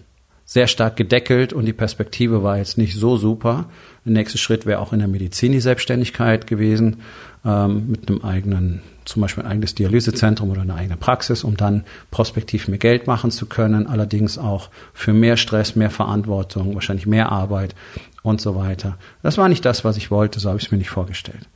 sehr 0.45 0.67
stark 0.67 0.95
gedeckelt 0.95 1.53
und 1.53 1.65
die 1.65 1.73
Perspektive 1.73 2.43
war 2.43 2.57
jetzt 2.57 2.77
nicht 2.77 2.95
so 2.95 3.17
super. 3.17 3.65
Der 4.05 4.13
nächste 4.13 4.37
Schritt 4.37 4.67
wäre 4.67 4.79
auch 4.79 4.93
in 4.93 4.99
der 4.99 5.07
Medizin 5.07 5.51
die 5.51 5.59
Selbstständigkeit 5.59 6.45
gewesen, 6.45 6.97
ähm, 7.43 7.87
mit 7.89 8.07
einem 8.07 8.21
eigenen, 8.21 8.81
zum 9.05 9.23
Beispiel 9.23 9.43
ein 9.43 9.49
eigenes 9.49 9.73
Dialysezentrum 9.73 10.51
oder 10.51 10.61
eine 10.61 10.75
eigene 10.75 10.97
Praxis, 10.97 11.43
um 11.43 11.57
dann 11.57 11.83
prospektiv 12.11 12.67
mehr 12.67 12.77
Geld 12.77 13.07
machen 13.07 13.31
zu 13.31 13.47
können, 13.47 13.87
allerdings 13.87 14.37
auch 14.37 14.69
für 14.93 15.13
mehr 15.13 15.35
Stress, 15.35 15.75
mehr 15.75 15.89
Verantwortung, 15.89 16.75
wahrscheinlich 16.75 17.07
mehr 17.07 17.31
Arbeit 17.31 17.73
und 18.25 18.41
so 18.41 18.55
weiter. 18.55 18.97
Das 19.23 19.37
war 19.37 19.49
nicht 19.49 19.65
das, 19.65 19.83
was 19.83 19.97
ich 19.97 20.11
wollte, 20.11 20.39
so 20.39 20.49
habe 20.49 20.59
ich 20.59 20.65
es 20.65 20.71
mir 20.71 20.77
nicht 20.77 20.89
vorgestellt. 20.89 21.47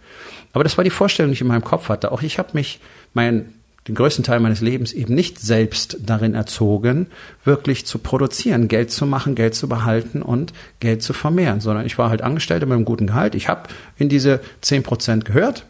Aber 0.54 0.64
das 0.64 0.78
war 0.78 0.84
die 0.84 0.90
Vorstellung, 0.90 1.32
die 1.32 1.36
ich 1.36 1.42
in 1.42 1.48
meinem 1.48 1.64
Kopf 1.64 1.90
hatte. 1.90 2.12
Auch 2.12 2.22
ich 2.22 2.40
habe 2.40 2.50
mich 2.54 2.80
mein 3.14 3.54
den 3.88 3.96
größten 3.96 4.24
Teil 4.24 4.40
meines 4.40 4.62
Lebens 4.62 4.94
eben 4.94 5.16
nicht 5.16 5.40
selbst 5.40 5.98
darin 6.06 6.36
erzogen, 6.36 7.08
wirklich 7.44 7.88
zu 7.88 7.98
produzieren, 7.98 8.68
Geld 8.68 8.92
zu 8.92 9.08
machen, 9.08 9.34
Geld 9.34 9.56
zu 9.56 9.68
behalten 9.68 10.22
und 10.22 10.54
Geld 10.80 11.02
zu 11.02 11.14
vermehren, 11.14 11.60
sondern 11.60 11.88
ich 11.88 11.98
war 11.98 12.12
halt 12.12 12.22
Angestellter 12.22 12.68
mit 12.68 12.76
einem 12.76 12.86
guten 12.86 13.08
Gehalt. 13.08 13.34
Ich 13.34 13.50
habe 13.50 13.64
in 13.98 14.08
diese 14.08 14.42
zehn 14.62 14.84
Prozent 14.84 15.26
gehört, 15.26 15.66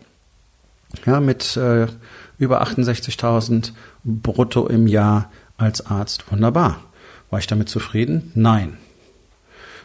ja, 1.06 1.22
mit 1.22 1.56
äh, 1.56 1.88
über 2.38 2.62
68.000 2.64 3.72
brutto 4.04 4.68
im 4.68 4.88
Jahr 4.88 5.32
als 5.58 5.86
Arzt. 5.86 6.30
Wunderbar. 6.30 6.84
War 7.30 7.40
ich 7.40 7.48
damit 7.48 7.70
zufrieden? 7.70 8.32
Nein. 8.36 8.78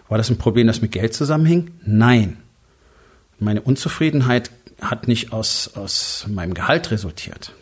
War 0.08 0.18
das 0.18 0.30
ein 0.30 0.38
Problem, 0.38 0.66
das 0.66 0.82
mit 0.82 0.92
Geld 0.92 1.14
zusammenhing? 1.14 1.72
Nein. 1.84 2.38
Meine 3.38 3.62
Unzufriedenheit 3.62 4.50
hat 4.80 5.08
nicht 5.08 5.32
aus, 5.32 5.72
aus 5.74 6.26
meinem 6.28 6.54
Gehalt 6.54 6.90
resultiert 6.90 7.52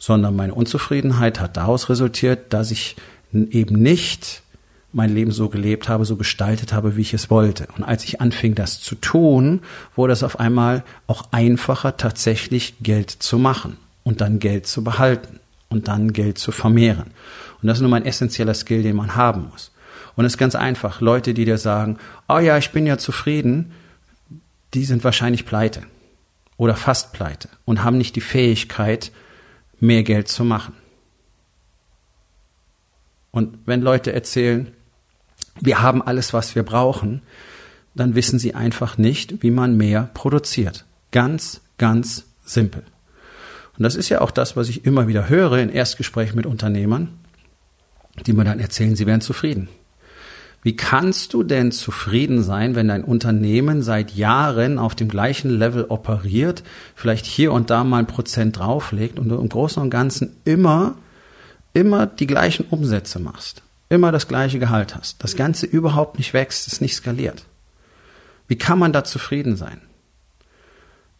sondern 0.00 0.34
meine 0.34 0.54
Unzufriedenheit 0.54 1.38
hat 1.38 1.56
daraus 1.56 1.88
resultiert, 1.88 2.52
dass 2.52 2.72
ich 2.72 2.96
eben 3.32 3.80
nicht 3.80 4.42
mein 4.92 5.14
Leben 5.14 5.30
so 5.30 5.48
gelebt 5.48 5.88
habe, 5.88 6.04
so 6.04 6.16
gestaltet 6.16 6.72
habe, 6.72 6.96
wie 6.96 7.02
ich 7.02 7.14
es 7.14 7.30
wollte. 7.30 7.68
Und 7.76 7.84
als 7.84 8.02
ich 8.04 8.20
anfing, 8.20 8.56
das 8.56 8.80
zu 8.80 8.96
tun, 8.96 9.60
wurde 9.94 10.14
es 10.14 10.24
auf 10.24 10.40
einmal 10.40 10.82
auch 11.06 11.28
einfacher, 11.30 11.96
tatsächlich 11.96 12.74
Geld 12.80 13.10
zu 13.10 13.38
machen 13.38 13.76
und 14.02 14.20
dann 14.20 14.40
Geld 14.40 14.66
zu 14.66 14.82
behalten 14.82 15.38
und 15.68 15.86
dann 15.86 16.12
Geld 16.12 16.38
zu 16.38 16.50
vermehren. 16.50 17.12
Und 17.62 17.68
das 17.68 17.78
ist 17.78 17.86
mal 17.86 17.98
ein 17.98 18.06
essentieller 18.06 18.54
Skill, 18.54 18.82
den 18.82 18.96
man 18.96 19.14
haben 19.14 19.50
muss. 19.50 19.70
Und 20.20 20.26
es 20.26 20.34
ist 20.34 20.38
ganz 20.38 20.54
einfach. 20.54 21.00
Leute, 21.00 21.32
die 21.32 21.46
dir 21.46 21.56
sagen, 21.56 21.96
oh 22.28 22.40
ja, 22.40 22.58
ich 22.58 22.72
bin 22.72 22.84
ja 22.84 22.98
zufrieden, 22.98 23.72
die 24.74 24.84
sind 24.84 25.02
wahrscheinlich 25.02 25.46
pleite 25.46 25.84
oder 26.58 26.76
fast 26.76 27.14
pleite 27.14 27.48
und 27.64 27.84
haben 27.84 27.96
nicht 27.96 28.16
die 28.16 28.20
Fähigkeit, 28.20 29.12
mehr 29.78 30.02
Geld 30.02 30.28
zu 30.28 30.44
machen. 30.44 30.74
Und 33.30 33.60
wenn 33.64 33.80
Leute 33.80 34.12
erzählen, 34.12 34.70
wir 35.58 35.80
haben 35.80 36.02
alles, 36.02 36.34
was 36.34 36.54
wir 36.54 36.64
brauchen, 36.64 37.22
dann 37.94 38.14
wissen 38.14 38.38
sie 38.38 38.54
einfach 38.54 38.98
nicht, 38.98 39.42
wie 39.42 39.50
man 39.50 39.78
mehr 39.78 40.10
produziert. 40.12 40.84
Ganz, 41.12 41.62
ganz 41.78 42.26
simpel. 42.44 42.82
Und 43.78 43.84
das 43.84 43.96
ist 43.96 44.10
ja 44.10 44.20
auch 44.20 44.32
das, 44.32 44.54
was 44.54 44.68
ich 44.68 44.84
immer 44.84 45.08
wieder 45.08 45.30
höre 45.30 45.56
in 45.56 45.70
Erstgesprächen 45.70 46.36
mit 46.36 46.44
Unternehmern, 46.44 47.08
die 48.26 48.34
mir 48.34 48.44
dann 48.44 48.60
erzählen, 48.60 48.96
sie 48.96 49.06
wären 49.06 49.22
zufrieden. 49.22 49.70
Wie 50.62 50.76
kannst 50.76 51.32
du 51.32 51.42
denn 51.42 51.72
zufrieden 51.72 52.42
sein, 52.42 52.74
wenn 52.74 52.88
dein 52.88 53.02
Unternehmen 53.02 53.82
seit 53.82 54.14
Jahren 54.14 54.78
auf 54.78 54.94
dem 54.94 55.08
gleichen 55.08 55.50
Level 55.50 55.86
operiert, 55.88 56.62
vielleicht 56.94 57.24
hier 57.24 57.52
und 57.52 57.70
da 57.70 57.82
mal 57.82 58.00
ein 58.00 58.06
Prozent 58.06 58.58
drauflegt 58.58 59.18
und 59.18 59.30
du 59.30 59.36
im 59.36 59.48
Großen 59.48 59.82
und 59.82 59.88
Ganzen 59.88 60.36
immer, 60.44 60.96
immer 61.72 62.06
die 62.06 62.26
gleichen 62.26 62.66
Umsätze 62.68 63.20
machst, 63.20 63.62
immer 63.88 64.12
das 64.12 64.28
gleiche 64.28 64.58
Gehalt 64.58 64.94
hast, 64.94 65.24
das 65.24 65.34
Ganze 65.34 65.64
überhaupt 65.64 66.18
nicht 66.18 66.34
wächst, 66.34 66.66
ist 66.66 66.82
nicht 66.82 66.94
skaliert? 66.94 67.46
Wie 68.46 68.56
kann 68.56 68.78
man 68.78 68.92
da 68.92 69.02
zufrieden 69.02 69.56
sein? 69.56 69.80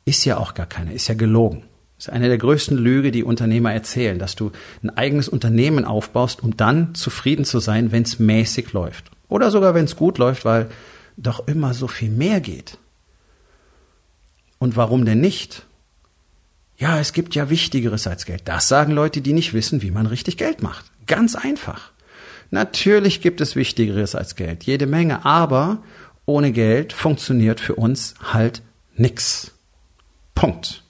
Ist 0.05 0.27
ja 0.27 0.37
auch 0.37 0.53
gar 0.53 0.67
keine, 0.67 0.93
ist 0.93 1.09
ja 1.09 1.15
gelogen. 1.15 1.63
ist 1.97 2.11
eine 2.11 2.29
der 2.29 2.39
größten 2.39 2.77
Lüge, 2.77 3.11
die 3.11 3.25
Unternehmer 3.25 3.73
erzählen, 3.73 4.19
dass 4.19 4.37
du 4.37 4.53
ein 4.83 4.91
eigenes 4.91 5.31
Unternehmen 5.31 5.87
aufbaust, 5.87 6.43
um 6.43 6.59
dann 6.59 6.95
zufrieden 6.95 7.47
zu 7.47 7.59
sein, 7.59 7.91
wenn 7.91 8.03
es 8.03 8.19
mäßig 8.19 8.75
läuft. 8.75 9.11
Oder 9.31 9.51
sogar, 9.51 9.75
wenn 9.75 9.87
es 9.87 9.97
gut 9.97 10.19
läuft, 10.19 10.45
weil 10.45 10.69
doch 11.17 11.47
immer 11.49 11.73
so 11.73 11.89
viel 11.89 12.11
mehr 12.11 12.41
geht. 12.41 12.77
Und 14.59 14.77
warum 14.77 15.07
denn 15.07 15.21
nicht? 15.21 15.65
Ja, 16.77 16.99
es 16.99 17.13
gibt 17.13 17.35
ja 17.35 17.49
Wichtigeres 17.49 18.07
als 18.07 18.27
Geld. 18.27 18.43
Das 18.47 18.69
sagen 18.69 18.93
Leute, 18.93 19.23
die 19.23 19.33
nicht 19.33 19.55
wissen, 19.55 19.83
wie 19.83 19.91
man 19.91 20.07
richtig 20.07 20.37
Geld 20.37 20.63
macht. 20.63 20.87
Ganz 21.07 21.35
einfach. 21.35 21.93
Natürlich 22.51 23.21
gibt 23.21 23.41
es 23.41 23.55
Wichtigeres 23.55 24.15
als 24.15 24.35
Geld, 24.35 24.65
jede 24.65 24.87
Menge, 24.87 25.25
aber 25.25 25.83
ohne 26.27 26.53
Geld 26.53 26.93
funktioniert 26.93 27.61
für 27.61 27.77
uns 27.77 28.15
halt 28.33 28.63
nix. 28.97 29.53
Punkt. 30.35 30.83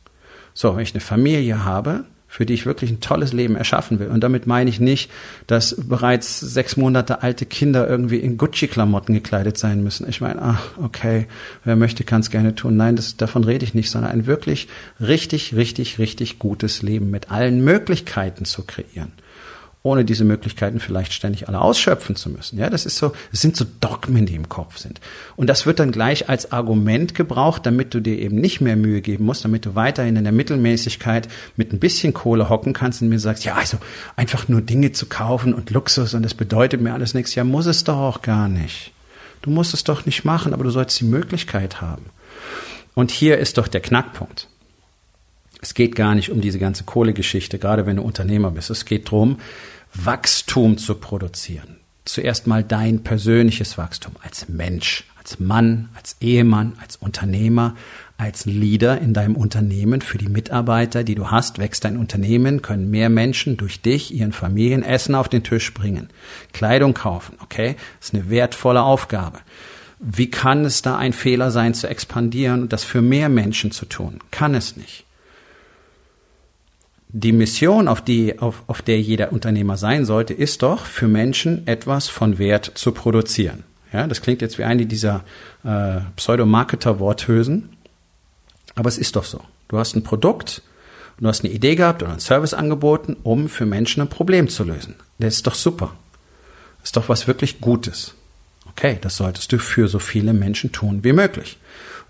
So, 0.55 0.77
wenn 0.77 0.83
ich 0.83 0.95
eine 0.95 1.01
Familie 1.01 1.65
habe, 1.65 2.05
für 2.33 2.47
die 2.47 2.55
ich 2.55 2.65
wirklich 2.65 2.93
ein 2.93 3.01
tolles 3.01 3.33
Leben 3.33 3.57
erschaffen 3.57 3.99
will. 3.99 4.07
Und 4.07 4.21
damit 4.23 4.47
meine 4.47 4.71
ich 4.71 4.79
nicht, 4.79 5.11
dass 5.49 5.75
bereits 5.77 6.39
sechs 6.39 6.77
Monate 6.77 7.23
alte 7.23 7.45
Kinder 7.45 7.89
irgendwie 7.89 8.19
in 8.19 8.39
Gucci-Klamotten 8.39 9.13
gekleidet 9.15 9.59
sein 9.59 9.83
müssen. 9.83 10.09
Ich 10.09 10.21
meine, 10.21 10.41
ach, 10.41 10.79
okay, 10.79 11.27
wer 11.65 11.75
möchte, 11.75 12.05
kann 12.05 12.21
es 12.21 12.31
gerne 12.31 12.55
tun. 12.55 12.77
Nein, 12.77 12.95
das, 12.95 13.17
davon 13.17 13.43
rede 13.43 13.65
ich 13.65 13.75
nicht, 13.75 13.91
sondern 13.91 14.13
ein 14.13 14.27
wirklich 14.27 14.69
richtig, 15.01 15.57
richtig, 15.57 15.99
richtig 15.99 16.39
gutes 16.39 16.83
Leben 16.83 17.11
mit 17.11 17.33
allen 17.33 17.65
Möglichkeiten 17.65 18.45
zu 18.45 18.63
kreieren 18.63 19.11
ohne 19.83 20.05
diese 20.05 20.25
Möglichkeiten 20.25 20.79
vielleicht 20.79 21.15
ständig 21.15 21.49
alle 21.49 21.61
ausschöpfen 21.61 22.15
zu 22.15 22.29
müssen. 22.29 22.59
Ja, 22.59 22.69
das 22.69 22.85
ist 22.85 22.99
so, 22.99 23.13
es 23.33 23.41
sind 23.41 23.57
so 23.57 23.65
Dogmen, 23.81 24.27
die 24.27 24.35
im 24.35 24.51
Kopf 24.51 24.77
sind. 24.77 25.01
Und 25.37 25.47
das 25.47 25.65
wird 25.65 25.79
dann 25.79 25.91
gleich 25.91 26.29
als 26.29 26.53
Argument 26.53 27.15
gebraucht, 27.15 27.65
damit 27.65 27.95
du 27.95 28.01
dir 28.01 28.19
eben 28.19 28.37
nicht 28.37 28.61
mehr 28.61 28.77
Mühe 28.77 29.01
geben 29.01 29.25
musst, 29.25 29.43
damit 29.43 29.65
du 29.65 29.75
weiterhin 29.75 30.17
in 30.17 30.25
der 30.25 30.35
Mittelmäßigkeit 30.35 31.29
mit 31.57 31.73
ein 31.73 31.79
bisschen 31.79 32.13
Kohle 32.13 32.51
hocken 32.51 32.75
kannst 32.75 33.01
und 33.01 33.09
mir 33.09 33.19
sagst, 33.19 33.45
ja, 33.45 33.55
also 33.55 33.79
einfach 34.17 34.49
nur 34.49 34.61
Dinge 34.61 34.93
zu 34.93 35.07
kaufen 35.07 35.55
und 35.55 35.71
Luxus 35.71 36.13
und 36.13 36.25
das 36.25 36.35
bedeutet 36.35 36.83
mir 36.83 36.93
alles 36.93 37.15
nichts. 37.15 37.35
Ja, 37.35 37.45
muss 37.45 37.65
es 37.65 37.85
doch 37.85 37.97
auch 37.97 38.21
gar 38.21 38.49
nicht. 38.49 38.93
Du 39.41 39.49
musst 39.49 39.73
es 39.73 39.85
doch 39.85 40.05
nicht 40.05 40.27
machen, 40.27 40.53
aber 40.53 40.65
du 40.65 40.71
sollst 40.71 41.01
die 41.01 41.05
Möglichkeit 41.05 41.81
haben. 41.81 42.05
Und 42.95 43.11
hier 43.11 43.39
ist 43.39 43.57
doch 43.57 43.67
der 43.67 43.81
Knackpunkt. 43.81 44.50
Es 45.61 45.75
geht 45.75 45.95
gar 45.95 46.15
nicht 46.15 46.31
um 46.31 46.41
diese 46.41 46.59
ganze 46.59 46.85
Kohlegeschichte, 46.85 47.59
gerade 47.59 47.87
wenn 47.87 47.97
du 47.97 48.03
Unternehmer 48.03 48.51
bist. 48.51 48.71
Es 48.71 48.85
geht 48.85 49.09
darum, 49.09 49.39
Wachstum 49.95 50.79
zu 50.79 50.95
produzieren. 50.95 51.77
Zuerst 52.05 52.47
mal 52.47 52.65
dein 52.65 53.03
persönliches 53.03 53.77
Wachstum 53.77 54.15
als 54.23 54.49
Mensch, 54.49 55.05
als 55.19 55.39
Mann, 55.39 55.91
als 55.95 56.17
Ehemann, 56.21 56.73
als 56.81 56.97
Unternehmer, 56.97 57.77
als 58.17 58.47
Leader 58.47 59.01
in 59.01 59.13
deinem 59.13 59.37
Unternehmen 59.37 60.01
für 60.01 60.19
die 60.19 60.29
Mitarbeiter, 60.29 61.05
die 61.05 61.15
du 61.15 61.31
hast, 61.31 61.59
wächst 61.59 61.85
dein 61.85 61.97
Unternehmen, 61.97 62.63
können 62.63 62.91
mehr 62.91 63.11
Menschen 63.11 63.57
durch 63.57 63.83
dich, 63.83 64.15
ihren 64.15 64.33
Familien 64.33 64.83
Essen 64.83 65.15
auf 65.15 65.29
den 65.29 65.45
Tisch 65.45 65.73
bringen, 65.75 66.09
Kleidung 66.53 66.95
kaufen, 66.95 67.37
okay? 67.43 67.77
Das 67.99 68.09
ist 68.09 68.15
eine 68.15 68.31
wertvolle 68.31 68.83
Aufgabe. 68.83 69.39
Wie 69.99 70.31
kann 70.31 70.65
es 70.65 70.81
da 70.81 70.97
ein 70.97 71.13
Fehler 71.13 71.51
sein, 71.51 71.75
zu 71.75 71.87
expandieren 71.87 72.63
und 72.63 72.73
das 72.73 72.85
für 72.85 73.03
mehr 73.03 73.29
Menschen 73.29 73.71
zu 73.71 73.85
tun? 73.85 74.21
Kann 74.31 74.55
es 74.55 74.77
nicht 74.77 75.05
die 77.13 77.33
Mission, 77.33 77.89
auf, 77.89 78.01
die, 78.01 78.39
auf, 78.39 78.63
auf 78.67 78.83
der 78.83 79.01
jeder 79.01 79.33
Unternehmer 79.33 79.77
sein 79.77 80.05
sollte, 80.05 80.35
ist 80.35 80.63
doch, 80.63 80.85
für 80.85 81.09
Menschen 81.09 81.67
etwas 81.67 82.09
von 82.09 82.39
Wert 82.39 82.73
zu 82.75 82.93
produzieren. 82.93 83.65
Ja, 83.93 84.07
das 84.07 84.23
klingt 84.23 84.43
jetzt 84.43 84.59
wie 84.59 84.65
eine 84.65 84.87
dieser 84.87 85.25
äh, 85.65 86.01
Pseudo-Marketer-Worthülsen, 86.17 87.71
aber 88.77 88.89
es 88.89 88.99
ist 88.99 89.17
doch 89.17 89.25
so. 89.25 89.41
Du 89.69 89.79
hast 89.79 89.97
ein 89.97 90.05
Produkt 90.05 90.63
du 91.21 91.29
hast 91.29 91.45
eine 91.45 91.53
Idee 91.53 91.77
gehabt 91.77 92.03
oder 92.03 92.13
einen 92.13 92.21
Service 92.21 92.55
angeboten, 92.55 93.17
um 93.23 93.49
für 93.49 93.67
Menschen 93.67 94.03
ein 94.03 94.09
Problem 94.09 94.49
zu 94.49 94.65
lösen. 94.65 94.97
Das 95.19 95.37
ist 95.37 95.47
doch 95.47 95.55
super. 95.55 95.95
Das 96.79 96.89
ist 96.89 96.97
doch 96.97 97.09
was 97.09 97.27
wirklich 97.27 97.61
Gutes. 97.61 98.15
Okay, 98.69 98.99
das 99.01 99.17
solltest 99.17 99.53
du 99.53 99.59
für 99.59 99.89
so 99.89 99.99
viele 99.99 100.33
Menschen 100.33 100.73
tun 100.73 101.05
wie 101.05 101.13
möglich. 101.13 101.59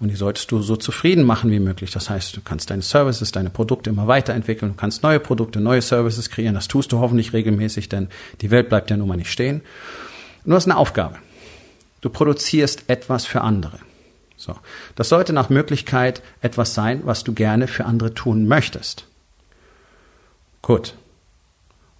Und 0.00 0.08
die 0.08 0.16
solltest 0.16 0.50
du 0.50 0.62
so 0.62 0.76
zufrieden 0.76 1.24
machen 1.24 1.50
wie 1.50 1.60
möglich. 1.60 1.90
Das 1.90 2.08
heißt, 2.08 2.34
du 2.34 2.40
kannst 2.40 2.70
deine 2.70 2.80
Services, 2.80 3.32
deine 3.32 3.50
Produkte 3.50 3.90
immer 3.90 4.06
weiterentwickeln, 4.06 4.72
du 4.72 4.76
kannst 4.76 5.02
neue 5.02 5.20
Produkte, 5.20 5.60
neue 5.60 5.82
Services 5.82 6.30
kreieren. 6.30 6.54
Das 6.54 6.68
tust 6.68 6.90
du 6.92 7.00
hoffentlich 7.00 7.34
regelmäßig, 7.34 7.90
denn 7.90 8.08
die 8.40 8.50
Welt 8.50 8.70
bleibt 8.70 8.90
ja 8.90 8.96
nun 8.96 9.08
mal 9.08 9.16
nicht 9.16 9.30
stehen. 9.30 9.60
Und 10.44 10.50
du 10.50 10.56
hast 10.56 10.66
eine 10.66 10.78
Aufgabe. 10.78 11.18
Du 12.00 12.08
produzierst 12.08 12.84
etwas 12.88 13.26
für 13.26 13.42
andere. 13.42 13.78
So. 14.38 14.56
Das 14.96 15.10
sollte 15.10 15.34
nach 15.34 15.50
Möglichkeit 15.50 16.22
etwas 16.40 16.72
sein, 16.72 17.02
was 17.04 17.24
du 17.24 17.34
gerne 17.34 17.68
für 17.68 17.84
andere 17.84 18.14
tun 18.14 18.48
möchtest. 18.48 19.04
Gut. 20.62 20.94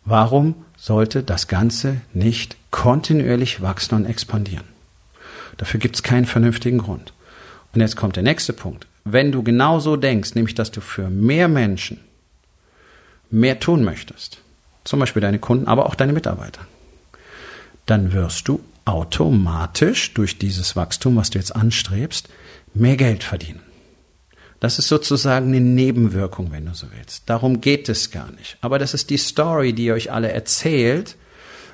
Warum 0.07 0.54
sollte 0.78 1.23
das 1.23 1.49
Ganze 1.49 2.00
nicht 2.14 2.57
kontinuierlich 2.71 3.61
wachsen 3.61 3.95
und 3.95 4.07
expandieren? 4.07 4.64
Dafür 5.59 5.78
gibt 5.78 5.97
es 5.97 6.02
keinen 6.02 6.25
vernünftigen 6.25 6.78
Grund. 6.78 7.12
Und 7.72 7.80
jetzt 7.80 7.96
kommt 7.96 8.16
der 8.16 8.22
nächste 8.22 8.52
Punkt. 8.52 8.86
Wenn 9.04 9.32
du 9.32 9.42
genau 9.42 9.80
so 9.80 9.96
denkst, 9.96 10.34
nämlich 10.34 10.54
dass 10.54 10.70
du 10.70 10.80
für 10.80 11.08
mehr 11.08 11.48
Menschen 11.48 12.00
mehr 13.30 13.60
tun 13.60 13.84
möchtest, 13.84 14.38
zum 14.84 15.00
Beispiel 15.00 15.22
deine 15.22 15.38
Kunden, 15.38 15.68
aber 15.68 15.86
auch 15.86 15.94
deine 15.94 16.12
Mitarbeiter, 16.12 16.62
dann 17.86 18.12
wirst 18.12 18.48
du 18.48 18.60
automatisch 18.84 20.14
durch 20.14 20.38
dieses 20.38 20.74
Wachstum, 20.74 21.16
was 21.16 21.30
du 21.30 21.38
jetzt 21.38 21.54
anstrebst, 21.54 22.28
mehr 22.74 22.96
Geld 22.96 23.24
verdienen. 23.24 23.60
Das 24.58 24.78
ist 24.78 24.88
sozusagen 24.88 25.48
eine 25.48 25.60
Nebenwirkung, 25.60 26.52
wenn 26.52 26.66
du 26.66 26.74
so 26.74 26.86
willst. 26.94 27.22
Darum 27.26 27.62
geht 27.62 27.88
es 27.88 28.10
gar 28.10 28.30
nicht. 28.32 28.58
Aber 28.60 28.78
das 28.78 28.92
ist 28.92 29.08
die 29.08 29.16
Story, 29.16 29.72
die 29.72 29.86
ihr 29.86 29.94
euch 29.94 30.12
alle 30.12 30.30
erzählt, 30.30 31.16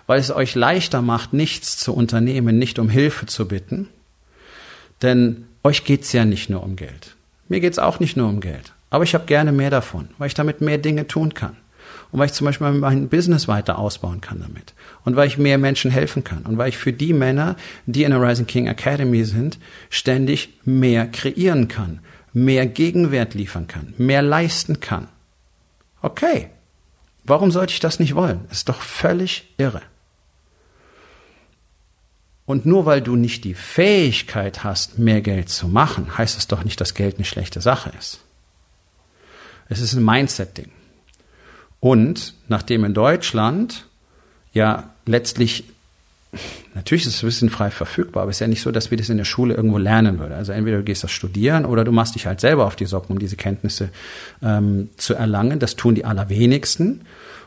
weil 0.07 0.21
es 0.21 0.31
euch 0.31 0.55
leichter 0.55 1.03
macht, 1.03 1.33
nichts 1.33 1.79
zu 1.79 1.93
unternehmen, 1.93 2.59
nicht 2.59 2.79
um 2.79 2.89
Hilfe 2.89 3.27
zu 3.27 3.49
bitten. 3.49 3.89
Denn 5.03 5.47
euch 5.67 5.85
geht's 5.85 6.13
ja 6.13 6.25
nicht 6.25 6.49
nur 6.49 6.63
um 6.63 6.77
Geld. 6.77 7.17
Mir 7.49 7.61
geht's 7.61 7.79
auch 7.79 7.99
nicht 7.99 8.17
nur 8.17 8.29
um 8.29 8.41
Geld. 8.41 8.73
Aber 8.89 9.03
ich 9.03 9.15
habe 9.15 9.27
gerne 9.27 9.51
mehr 9.51 9.71
davon, 9.71 10.09
weil 10.17 10.29
ich 10.29 10.35
damit 10.35 10.61
mehr 10.61 10.79
Dinge 10.79 11.09
tun 11.09 11.35
kann. 11.35 11.57
Und 12.13 12.21
weil 12.21 12.27
ich 12.27 12.33
zum 12.33 12.45
Beispiel 12.45 12.71
mein 12.71 13.09
Business 13.09 13.49
weiter 13.49 13.79
ausbauen 13.79 14.21
kann 14.21 14.41
damit. 14.41 14.75
Und 15.05 15.17
weil 15.17 15.27
ich 15.27 15.39
mehr 15.39 15.59
Menschen 15.59 15.91
helfen 15.91 16.23
kann. 16.23 16.47
Und 16.47 16.57
weil 16.57 16.69
ich 16.69 16.79
für 16.79 16.93
die 16.93 17.13
Männer, 17.13 17.57
die 17.87 18.05
in 18.05 18.13
der 18.13 18.23
Rising 18.23 18.47
King 18.47 18.69
Academy 18.69 19.25
sind, 19.25 19.59
ständig 19.91 20.51
mehr 20.65 21.09
kreieren 21.09 21.67
kann, 21.67 21.99
mehr 22.33 22.67
Gegenwert 22.67 23.35
liefern 23.35 23.67
kann, 23.67 23.93
mehr 23.99 24.23
leisten 24.23 24.79
kann. 24.79 25.09
Okay. 26.01 26.51
Warum 27.25 27.51
sollte 27.51 27.73
ich 27.73 27.81
das 27.81 27.99
nicht 27.99 28.15
wollen? 28.15 28.45
Ist 28.53 28.69
doch 28.69 28.81
völlig 28.81 29.53
irre. 29.59 29.83
Und 32.47 32.65
nur 32.65 32.87
weil 32.87 33.03
du 33.03 33.17
nicht 33.17 33.43
die 33.45 33.55
Fähigkeit 33.55 34.63
hast, 34.63 34.99
mehr 34.99 35.21
Geld 35.21 35.49
zu 35.49 35.67
machen, 35.67 36.17
heißt 36.17 36.39
es 36.39 36.47
doch 36.47 36.63
nicht, 36.63 36.81
dass 36.81 36.95
Geld 36.95 37.17
eine 37.17 37.25
schlechte 37.25 37.61
Sache 37.61 37.93
ist. 37.99 38.21
Es 39.69 39.81
ist 39.81 39.95
ein 39.95 40.05
Mindset-Ding. 40.05 40.71
Und 41.81 42.35
nachdem 42.49 42.85
in 42.85 42.95
Deutschland 42.95 43.87
ja 44.53 44.91
letztlich, 45.07 45.65
natürlich 46.75 47.07
ist 47.07 47.17
es 47.17 47.23
ein 47.23 47.27
bisschen 47.27 47.51
frei 47.51 47.73
verfügbar, 47.73 48.23
aber 48.23 48.31
es 48.31 48.37
ist 48.37 48.41
ja 48.41 48.47
nicht 48.47 48.63
so, 48.63 48.71
dass 48.71 48.93
wir 48.93 48.99
das 48.99 49.09
in 49.09 49.19
der 49.19 49.25
Schule 49.25 49.55
irgendwo 49.55 49.79
lernen 49.79 50.21
würden. 50.21 50.33
Also 50.33 50.53
entweder 50.53 50.79
du 50.79 50.85
gehst 50.85 51.03
das 51.03 51.11
studieren 51.11 51.65
oder 51.65 51.83
du 51.85 51.91
machst 51.91 52.15
dich 52.15 52.27
halt 52.27 52.41
selber 52.41 52.67
auf 52.67 52.77
die 52.77 52.87
Socken, 52.87 53.13
um 53.13 53.19
diese 53.19 53.37
Kenntnisse 53.37 53.91
ähm, 54.41 54.91
zu 54.97 55.15
erlangen. 55.15 55.59
Das 55.59 55.75
tun 55.75 55.97
die 55.97 56.05
allerwenigsten. 56.05 57.03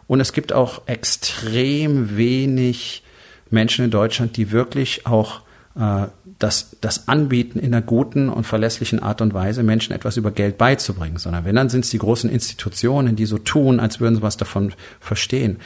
Und 0.08 0.20
es 0.20 0.34
gibt 0.34 0.52
auch 0.52 0.88
extrem 0.88 2.18
wenig 2.18 3.04
Menschen 3.52 3.86
in 3.86 3.92
Deutschland, 3.92 4.38
die 4.38 4.52
wirklich 4.52 5.06
auch 5.06 5.42
äh, 5.76 6.08
das, 6.40 6.78
das 6.82 7.08
anbieten, 7.08 7.60
in 7.60 7.74
einer 7.74 7.82
guten 7.82 8.30
und 8.30 8.46
verlässlichen 8.46 9.02
Art 9.04 9.22
und 9.22 9.34
Weise 9.34 9.62
Menschen 9.64 9.94
etwas 9.94 10.18
über 10.18 10.32
Geld 10.32 10.58
beizubringen, 10.58 11.18
sondern 11.18 11.46
wenn, 11.46 11.56
dann 11.56 11.70
sind 11.70 11.84
es 11.84 11.92
die 11.92 11.98
großen 11.98 12.30
Institutionen, 12.30 13.16
die 13.16 13.26
so 13.26 13.38
tun, 13.38 13.80
als 13.80 14.00
würden 14.00 14.16
sie 14.16 14.22
was 14.22 14.38
davon 14.38 14.74
verstehen. 15.00 15.58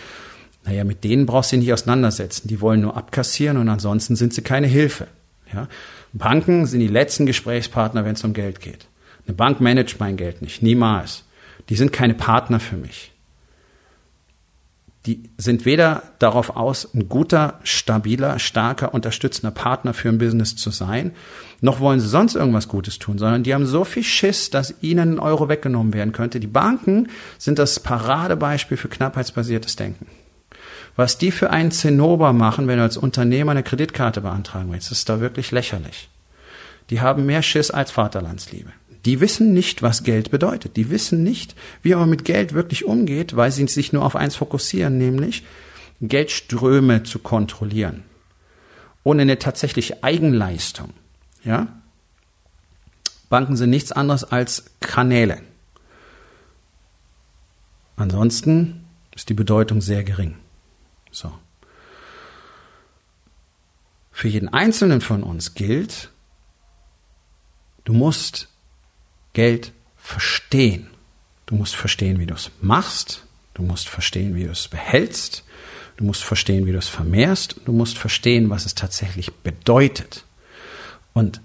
Naja, 0.65 0.83
mit 0.83 1.03
denen 1.03 1.25
brauchst 1.25 1.51
du 1.51 1.57
dich 1.57 1.65
nicht 1.65 1.73
auseinandersetzen. 1.73 2.47
Die 2.47 2.61
wollen 2.61 2.81
nur 2.81 2.97
abkassieren 2.97 3.57
und 3.57 3.69
ansonsten 3.69 4.15
sind 4.15 4.33
sie 4.33 4.41
keine 4.41 4.67
Hilfe. 4.67 5.07
Ja? 5.53 5.67
Banken 6.13 6.65
sind 6.65 6.79
die 6.79 6.87
letzten 6.87 7.25
Gesprächspartner, 7.25 8.05
wenn 8.05 8.13
es 8.13 8.23
um 8.23 8.33
Geld 8.33 8.61
geht. 8.61 8.87
Eine 9.27 9.35
Bank 9.35 9.61
managt 9.61 9.99
mein 9.99 10.17
Geld 10.17 10.41
nicht, 10.41 10.63
niemals. 10.63 11.23
Die 11.69 11.75
sind 11.75 11.93
keine 11.93 12.13
Partner 12.13 12.59
für 12.59 12.77
mich 12.77 13.12
die 15.05 15.23
sind 15.37 15.65
weder 15.65 16.03
darauf 16.19 16.55
aus, 16.55 16.87
ein 16.93 17.09
guter, 17.09 17.59
stabiler, 17.63 18.39
starker, 18.39 18.93
unterstützender 18.93 19.51
Partner 19.51 19.93
für 19.93 20.09
ein 20.09 20.17
Business 20.17 20.55
zu 20.55 20.71
sein, 20.71 21.11
noch 21.59 21.81
wollen 21.81 21.99
sie 21.99 22.07
sonst 22.07 22.35
irgendwas 22.35 22.69
Gutes 22.69 22.99
tun, 22.99 23.17
sondern 23.17 23.43
die 23.43 23.53
haben 23.53 23.65
so 23.65 23.83
viel 23.83 24.03
Schiss, 24.03 24.49
dass 24.49 24.75
ihnen 24.81 25.15
ein 25.15 25.19
Euro 25.19 25.49
weggenommen 25.49 25.93
werden 25.93 26.13
könnte. 26.13 26.39
Die 26.39 26.47
Banken 26.47 27.09
sind 27.37 27.59
das 27.59 27.81
Paradebeispiel 27.81 28.77
für 28.77 28.89
knappheitsbasiertes 28.89 29.75
Denken. 29.75 30.07
Was 30.95 31.17
die 31.17 31.31
für 31.31 31.49
einen 31.49 31.71
Zinnober 31.71 32.33
machen, 32.33 32.67
wenn 32.67 32.77
du 32.77 32.83
als 32.83 32.97
Unternehmer 32.97 33.51
eine 33.51 33.63
Kreditkarte 33.63 34.21
beantragen 34.21 34.71
willst, 34.71 34.91
ist 34.91 35.09
da 35.09 35.19
wirklich 35.19 35.51
lächerlich. 35.51 36.09
Die 36.89 37.01
haben 37.01 37.25
mehr 37.25 37.41
Schiss 37.41 37.71
als 37.71 37.91
Vaterlandsliebe. 37.91 38.71
Die 39.05 39.19
wissen 39.19 39.53
nicht, 39.53 39.81
was 39.81 40.03
Geld 40.03 40.31
bedeutet. 40.31 40.77
Die 40.77 40.89
wissen 40.89 41.23
nicht, 41.23 41.55
wie 41.81 41.93
man 41.93 42.09
mit 42.09 42.23
Geld 42.23 42.53
wirklich 42.53 42.85
umgeht, 42.85 43.35
weil 43.35 43.51
sie 43.51 43.67
sich 43.67 43.91
nur 43.91 44.05
auf 44.05 44.15
eins 44.15 44.35
fokussieren, 44.35 44.97
nämlich 44.97 45.43
Geldströme 45.99 47.03
zu 47.03 47.19
kontrollieren. 47.19 48.03
Ohne 49.03 49.23
eine 49.23 49.39
tatsächliche 49.39 50.03
Eigenleistung. 50.03 50.93
Ja? 51.43 51.67
Banken 53.29 53.57
sind 53.57 53.71
nichts 53.71 53.91
anderes 53.91 54.23
als 54.23 54.65
Kanäle. 54.79 55.41
Ansonsten 57.97 58.85
ist 59.13 59.27
die 59.29 59.33
Bedeutung 59.33 59.81
sehr 59.81 60.03
gering. 60.03 60.35
So. 61.11 61.31
Für 64.11 64.27
jeden 64.29 64.49
Einzelnen 64.49 65.01
von 65.01 65.23
uns 65.23 65.53
gilt, 65.53 66.11
du 67.83 67.93
musst 67.93 68.52
Geld 69.33 69.71
verstehen. 69.97 70.87
Du 71.45 71.55
musst 71.55 71.75
verstehen, 71.75 72.19
wie 72.19 72.25
du 72.25 72.33
es 72.33 72.51
machst. 72.61 73.25
Du 73.53 73.63
musst 73.63 73.89
verstehen, 73.89 74.35
wie 74.35 74.45
du 74.45 74.51
es 74.51 74.67
behältst. 74.67 75.43
Du 75.97 76.05
musst 76.05 76.23
verstehen, 76.23 76.65
wie 76.65 76.71
du 76.71 76.77
es 76.77 76.87
vermehrst. 76.87 77.57
Du 77.65 77.71
musst 77.71 77.97
verstehen, 77.97 78.49
was 78.49 78.65
es 78.65 78.75
tatsächlich 78.75 79.33
bedeutet. 79.33 80.25
Und 81.13 81.41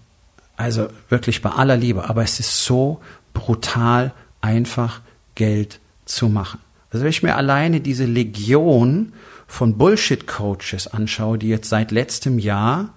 also 0.57 0.89
wirklich 1.09 1.43
bei 1.43 1.51
aller 1.51 1.77
Liebe, 1.77 2.09
aber 2.09 2.23
es 2.23 2.41
ist 2.41 2.65
so 2.65 3.01
brutal 3.33 4.13
einfach, 4.41 5.03
Geld 5.35 5.81
zu 6.05 6.29
machen. 6.29 6.59
Also 6.91 7.05
wenn 7.05 7.11
ich 7.11 7.23
mir 7.23 7.37
alleine 7.37 7.81
diese 7.81 8.07
Legion 8.07 9.13
von 9.47 9.79
Bullshit-Coaches 9.79 10.89
anschaue, 10.89 11.39
die 11.39 11.49
jetzt 11.49 11.69
seit 11.69 11.93
letztem 11.93 12.39
Jahr 12.39 12.95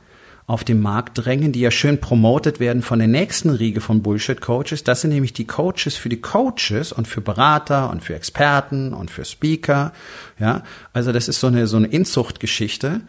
auf 0.51 0.65
den 0.65 0.81
Markt 0.81 1.17
drängen, 1.17 1.53
die 1.53 1.61
ja 1.61 1.71
schön 1.71 2.01
promotet 2.01 2.59
werden 2.59 2.81
von 2.81 2.99
der 2.99 3.07
nächsten 3.07 3.51
Riege 3.51 3.79
von 3.79 4.01
Bullshit-Coaches. 4.01 4.83
Das 4.83 4.99
sind 4.99 5.11
nämlich 5.11 5.31
die 5.31 5.47
Coaches 5.47 5.95
für 5.95 6.09
die 6.09 6.19
Coaches 6.19 6.91
und 6.91 7.07
für 7.07 7.21
Berater 7.21 7.89
und 7.89 8.03
für 8.03 8.15
Experten 8.15 8.93
und 8.93 9.09
für 9.09 9.23
Speaker. 9.23 9.93
Ja, 10.39 10.65
also 10.91 11.13
das 11.13 11.29
ist 11.29 11.39
so 11.39 11.47
eine 11.47 11.67
so 11.67 11.77
eine 11.77 11.87
Inzuchtgeschichte, 11.87 12.99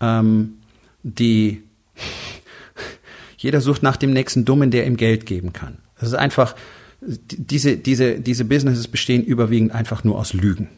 ähm, 0.00 0.58
die 1.02 1.64
jeder 3.38 3.60
sucht 3.60 3.82
nach 3.82 3.96
dem 3.96 4.12
nächsten 4.12 4.44
Dummen, 4.44 4.70
der 4.70 4.86
ihm 4.86 4.96
Geld 4.96 5.26
geben 5.26 5.52
kann. 5.52 5.78
Das 5.98 6.10
ist 6.10 6.14
einfach 6.14 6.54
diese 7.00 7.76
diese 7.76 8.20
diese 8.20 8.44
Businesses 8.44 8.86
bestehen 8.86 9.24
überwiegend 9.24 9.72
einfach 9.72 10.04
nur 10.04 10.16
aus 10.16 10.32
Lügen. 10.32 10.68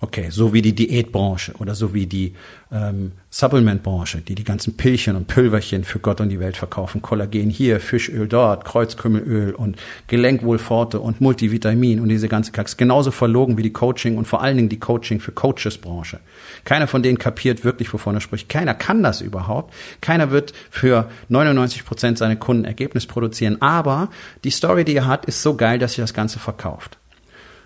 Okay, 0.00 0.28
so 0.28 0.52
wie 0.52 0.60
die 0.60 0.74
Diätbranche 0.74 1.54
oder 1.60 1.74
so 1.74 1.94
wie 1.94 2.06
die 2.06 2.34
ähm, 2.70 3.12
Supplementbranche, 3.30 4.20
die 4.20 4.34
die 4.34 4.44
ganzen 4.44 4.76
Pillchen 4.76 5.16
und 5.16 5.28
Pülverchen 5.28 5.84
für 5.84 5.98
Gott 5.98 6.20
und 6.20 6.28
die 6.28 6.40
Welt 6.40 6.56
verkaufen. 6.56 7.00
Kollagen 7.00 7.48
hier, 7.48 7.80
Fischöl 7.80 8.28
dort, 8.28 8.64
Kreuzkümmelöl 8.64 9.54
und 9.54 9.76
Gelenkwohlforte 10.08 11.00
und 11.00 11.20
Multivitamin 11.20 12.00
und 12.00 12.08
diese 12.10 12.28
ganze 12.28 12.52
Kacks. 12.52 12.76
Genauso 12.76 13.12
verlogen 13.12 13.56
wie 13.56 13.62
die 13.62 13.72
Coaching 13.72 14.18
und 14.18 14.26
vor 14.26 14.42
allen 14.42 14.56
Dingen 14.56 14.68
die 14.68 14.78
Coaching 14.78 15.20
für 15.20 15.32
Coaches-Branche. 15.32 16.20
Keiner 16.64 16.86
von 16.86 17.02
denen 17.02 17.18
kapiert 17.18 17.64
wirklich, 17.64 17.90
wovon 17.92 18.14
er 18.14 18.20
spricht. 18.20 18.48
Keiner 18.48 18.74
kann 18.74 19.02
das 19.02 19.20
überhaupt. 19.20 19.72
Keiner 20.00 20.30
wird 20.30 20.52
für 20.70 21.08
99 21.28 21.84
Prozent 21.84 22.18
seine 22.18 22.36
Kunden 22.36 22.64
Ergebnis 22.64 23.06
produzieren. 23.06 23.62
Aber 23.62 24.10
die 24.42 24.50
Story, 24.50 24.84
die 24.84 24.96
er 24.96 25.06
hat, 25.06 25.24
ist 25.24 25.42
so 25.42 25.56
geil, 25.56 25.78
dass 25.78 25.92
sich 25.92 26.02
das 26.02 26.14
Ganze 26.14 26.40
verkauft. 26.40 26.98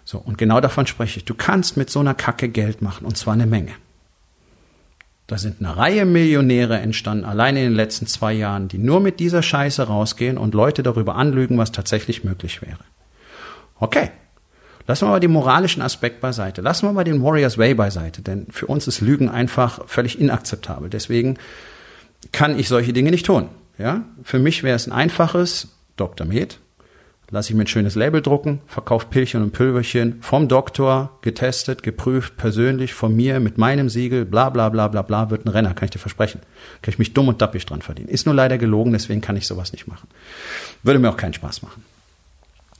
So, 0.08 0.16
und 0.16 0.38
genau 0.38 0.58
davon 0.62 0.86
spreche 0.86 1.18
ich. 1.18 1.26
Du 1.26 1.34
kannst 1.34 1.76
mit 1.76 1.90
so 1.90 2.00
einer 2.00 2.14
Kacke 2.14 2.48
Geld 2.48 2.80
machen, 2.80 3.04
und 3.04 3.18
zwar 3.18 3.34
eine 3.34 3.44
Menge. 3.44 3.72
Da 5.26 5.36
sind 5.36 5.56
eine 5.60 5.76
Reihe 5.76 6.06
Millionäre 6.06 6.78
entstanden, 6.78 7.26
allein 7.26 7.58
in 7.58 7.64
den 7.64 7.74
letzten 7.74 8.06
zwei 8.06 8.32
Jahren, 8.32 8.68
die 8.68 8.78
nur 8.78 9.00
mit 9.00 9.20
dieser 9.20 9.42
Scheiße 9.42 9.82
rausgehen 9.82 10.38
und 10.38 10.54
Leute 10.54 10.82
darüber 10.82 11.16
anlügen, 11.16 11.58
was 11.58 11.72
tatsächlich 11.72 12.24
möglich 12.24 12.62
wäre. 12.62 12.78
Okay. 13.78 14.10
Lassen 14.86 15.04
wir 15.04 15.10
mal 15.10 15.20
den 15.20 15.30
moralischen 15.32 15.82
Aspekt 15.82 16.22
beiseite. 16.22 16.62
Lassen 16.62 16.86
wir 16.86 16.94
mal 16.94 17.04
den 17.04 17.22
Warriors 17.22 17.58
Way 17.58 17.74
beiseite, 17.74 18.22
denn 18.22 18.46
für 18.48 18.64
uns 18.64 18.88
ist 18.88 19.02
Lügen 19.02 19.28
einfach 19.28 19.86
völlig 19.88 20.18
inakzeptabel. 20.18 20.88
Deswegen 20.88 21.36
kann 22.32 22.58
ich 22.58 22.68
solche 22.68 22.94
Dinge 22.94 23.10
nicht 23.10 23.26
tun. 23.26 23.50
Ja? 23.76 24.04
Für 24.22 24.38
mich 24.38 24.62
wäre 24.62 24.76
es 24.76 24.86
ein 24.86 24.92
einfaches 24.92 25.68
Dr. 25.98 26.26
Med, 26.26 26.60
lasse 27.30 27.50
ich 27.50 27.56
mir 27.56 27.64
ein 27.64 27.68
schönes 27.68 27.94
Label 27.94 28.22
drucken, 28.22 28.60
verkaufe 28.66 29.06
Pillchen 29.08 29.42
und 29.42 29.52
Pülverchen 29.52 30.22
vom 30.22 30.48
Doktor, 30.48 31.18
getestet, 31.20 31.82
geprüft, 31.82 32.36
persönlich, 32.36 32.94
von 32.94 33.14
mir, 33.14 33.38
mit 33.40 33.58
meinem 33.58 33.88
Siegel, 33.88 34.24
bla 34.24 34.48
bla 34.48 34.68
bla 34.70 34.88
bla 34.88 35.02
bla, 35.02 35.30
wird 35.30 35.44
ein 35.44 35.50
Renner, 35.50 35.74
kann 35.74 35.86
ich 35.86 35.90
dir 35.90 35.98
versprechen. 35.98 36.40
Kann 36.80 36.92
ich 36.92 36.98
mich 36.98 37.12
dumm 37.12 37.28
und 37.28 37.42
dappig 37.42 37.66
dran 37.66 37.82
verdienen. 37.82 38.08
Ist 38.08 38.26
nur 38.26 38.34
leider 38.34 38.56
gelogen, 38.56 38.92
deswegen 38.92 39.20
kann 39.20 39.36
ich 39.36 39.46
sowas 39.46 39.72
nicht 39.72 39.86
machen. 39.86 40.08
Würde 40.82 40.98
mir 40.98 41.10
auch 41.10 41.16
keinen 41.16 41.34
Spaß 41.34 41.62
machen. 41.62 41.84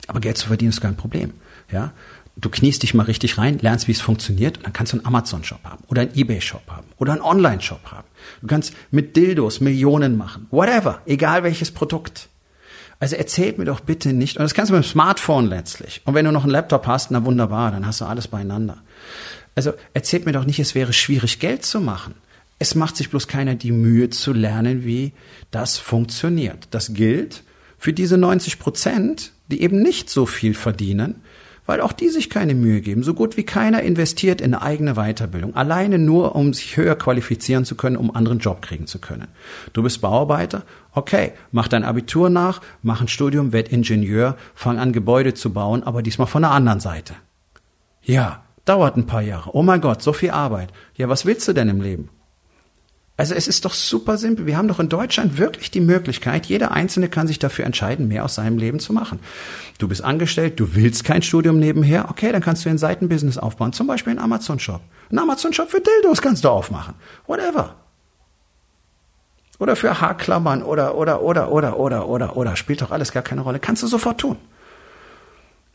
Aber 0.06 0.20
Geld 0.20 0.38
zu 0.38 0.48
verdienen 0.48 0.70
ist 0.70 0.80
kein 0.80 0.96
Problem. 0.96 1.34
Ja, 1.70 1.92
du 2.36 2.48
kniest 2.48 2.82
dich 2.82 2.94
mal 2.94 3.02
richtig 3.02 3.36
rein, 3.36 3.58
lernst, 3.58 3.88
wie 3.88 3.92
es 3.92 4.00
funktioniert, 4.00 4.56
und 4.56 4.66
dann 4.66 4.72
kannst 4.72 4.94
du 4.94 4.96
einen 4.96 5.06
Amazon-Shop 5.06 5.60
haben 5.64 5.84
oder 5.88 6.02
einen 6.02 6.14
Ebay-Shop 6.14 6.62
haben 6.68 6.86
oder 6.96 7.12
einen 7.12 7.20
Online-Shop 7.20 7.90
haben. 7.90 8.06
Du 8.40 8.46
kannst 8.46 8.72
mit 8.90 9.16
Dildos 9.16 9.60
Millionen 9.60 10.16
machen, 10.16 10.46
whatever, 10.50 11.02
egal 11.04 11.42
welches 11.42 11.70
Produkt. 11.70 12.28
Also 13.00 13.16
erzählt 13.16 13.58
mir 13.58 13.64
doch 13.64 13.80
bitte 13.80 14.12
nicht, 14.12 14.36
und 14.36 14.42
das 14.42 14.54
kannst 14.54 14.70
du 14.70 14.74
mit 14.74 14.84
dem 14.84 14.88
Smartphone 14.88 15.46
letztlich. 15.46 16.02
Und 16.04 16.14
wenn 16.14 16.24
du 16.24 16.32
noch 16.32 16.42
einen 16.42 16.52
Laptop 16.52 16.86
hast, 16.86 17.10
na 17.10 17.24
wunderbar, 17.24 17.70
dann 17.70 17.86
hast 17.86 18.00
du 18.00 18.04
alles 18.04 18.26
beieinander. 18.26 18.78
Also 19.54 19.72
erzählt 19.94 20.26
mir 20.26 20.32
doch 20.32 20.44
nicht, 20.44 20.58
es 20.58 20.74
wäre 20.74 20.92
schwierig, 20.92 21.38
Geld 21.38 21.64
zu 21.64 21.80
machen. 21.80 22.14
Es 22.58 22.74
macht 22.74 22.96
sich 22.96 23.10
bloß 23.10 23.28
keiner 23.28 23.54
die 23.54 23.70
Mühe 23.70 24.10
zu 24.10 24.32
lernen, 24.32 24.84
wie 24.84 25.12
das 25.52 25.78
funktioniert. 25.78 26.68
Das 26.72 26.92
gilt 26.92 27.44
für 27.78 27.92
diese 27.92 28.18
90 28.18 28.58
Prozent, 28.58 29.32
die 29.46 29.62
eben 29.62 29.80
nicht 29.80 30.10
so 30.10 30.26
viel 30.26 30.54
verdienen, 30.54 31.22
weil 31.68 31.82
auch 31.82 31.92
die 31.92 32.08
sich 32.08 32.30
keine 32.30 32.54
Mühe 32.54 32.80
geben. 32.80 33.02
So 33.02 33.12
gut 33.12 33.36
wie 33.36 33.42
keiner 33.42 33.82
investiert 33.82 34.40
in 34.40 34.54
eine 34.54 34.62
eigene 34.62 34.94
Weiterbildung, 34.94 35.54
alleine 35.54 35.98
nur, 35.98 36.34
um 36.34 36.54
sich 36.54 36.78
höher 36.78 36.96
qualifizieren 36.96 37.66
zu 37.66 37.74
können, 37.74 37.98
um 37.98 38.16
anderen 38.16 38.38
Job 38.38 38.62
kriegen 38.62 38.86
zu 38.86 38.98
können. 38.98 39.28
Du 39.74 39.82
bist 39.82 40.00
Bauarbeiter, 40.00 40.62
okay, 40.94 41.32
mach 41.52 41.68
dein 41.68 41.84
Abitur 41.84 42.30
nach, 42.30 42.62
mach 42.82 43.02
ein 43.02 43.08
Studium, 43.08 43.52
werd 43.52 43.68
Ingenieur, 43.68 44.38
fang 44.54 44.78
an 44.78 44.94
Gebäude 44.94 45.34
zu 45.34 45.52
bauen, 45.52 45.82
aber 45.82 46.00
diesmal 46.00 46.26
von 46.26 46.40
der 46.40 46.52
anderen 46.52 46.80
Seite. 46.80 47.12
Ja, 48.02 48.44
dauert 48.64 48.96
ein 48.96 49.06
paar 49.06 49.20
Jahre. 49.20 49.50
Oh 49.54 49.62
mein 49.62 49.82
Gott, 49.82 50.02
so 50.02 50.14
viel 50.14 50.30
Arbeit. 50.30 50.72
Ja, 50.96 51.10
was 51.10 51.26
willst 51.26 51.46
du 51.48 51.52
denn 51.52 51.68
im 51.68 51.82
Leben? 51.82 52.08
Also 53.18 53.34
es 53.34 53.48
ist 53.48 53.64
doch 53.64 53.74
super 53.74 54.16
simpel. 54.16 54.46
Wir 54.46 54.56
haben 54.56 54.68
doch 54.68 54.78
in 54.78 54.88
Deutschland 54.88 55.38
wirklich 55.38 55.72
die 55.72 55.80
Möglichkeit, 55.80 56.46
jeder 56.46 56.70
Einzelne 56.70 57.08
kann 57.08 57.26
sich 57.26 57.40
dafür 57.40 57.66
entscheiden, 57.66 58.06
mehr 58.06 58.24
aus 58.24 58.36
seinem 58.36 58.58
Leben 58.58 58.78
zu 58.78 58.92
machen. 58.92 59.18
Du 59.78 59.88
bist 59.88 60.04
angestellt, 60.04 60.60
du 60.60 60.76
willst 60.76 61.02
kein 61.02 61.22
Studium 61.22 61.58
nebenher, 61.58 62.10
okay, 62.10 62.30
dann 62.30 62.40
kannst 62.40 62.64
du 62.64 62.70
ein 62.70 62.78
Seitenbusiness 62.78 63.36
aufbauen, 63.36 63.72
zum 63.72 63.88
Beispiel 63.88 64.12
einen 64.12 64.20
Amazon-Shop. 64.20 64.80
Ein 65.10 65.18
Amazon-Shop 65.18 65.68
für 65.68 65.80
Dildos 65.80 66.22
kannst 66.22 66.44
du 66.44 66.48
aufmachen. 66.48 66.94
Whatever. 67.26 67.74
Oder 69.58 69.74
für 69.74 70.00
Haarklammern 70.00 70.62
oder, 70.62 70.94
oder, 70.94 71.20
oder, 71.20 71.50
oder, 71.50 71.76
oder, 71.76 72.08
oder, 72.08 72.36
oder. 72.36 72.54
Spielt 72.54 72.82
doch 72.82 72.92
alles 72.92 73.10
gar 73.10 73.24
keine 73.24 73.40
Rolle. 73.40 73.58
Kannst 73.58 73.82
du 73.82 73.88
sofort 73.88 74.20
tun. 74.20 74.36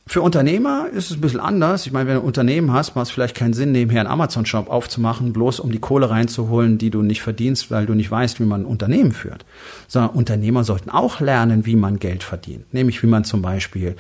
Für 0.05 0.21
Unternehmer 0.21 0.87
ist 0.93 1.11
es 1.11 1.17
ein 1.17 1.21
bisschen 1.21 1.39
anders. 1.39 1.85
Ich 1.85 1.93
meine, 1.93 2.09
wenn 2.09 2.15
du 2.15 2.21
ein 2.21 2.27
Unternehmen 2.27 2.73
hast, 2.73 2.93
macht 2.95 3.05
es 3.05 3.11
vielleicht 3.11 3.35
keinen 3.35 3.53
Sinn, 3.53 3.71
nebenher 3.71 4.01
einen 4.01 4.11
Amazon-Shop 4.11 4.69
aufzumachen, 4.69 5.31
bloß 5.31 5.61
um 5.61 5.71
die 5.71 5.79
Kohle 5.79 6.09
reinzuholen, 6.09 6.77
die 6.77 6.89
du 6.89 7.01
nicht 7.01 7.21
verdienst, 7.21 7.71
weil 7.71 7.85
du 7.85 7.93
nicht 7.93 8.11
weißt, 8.11 8.41
wie 8.41 8.45
man 8.45 8.63
ein 8.63 8.65
Unternehmen 8.65 9.13
führt. 9.13 9.45
Sondern 9.87 10.11
Unternehmer 10.11 10.65
sollten 10.65 10.89
auch 10.89 11.21
lernen, 11.21 11.65
wie 11.65 11.77
man 11.77 11.99
Geld 11.99 12.23
verdient. 12.23 12.73
Nämlich, 12.73 13.01
wie 13.01 13.07
man 13.07 13.23
zum 13.23 13.41
Beispiel 13.41 13.95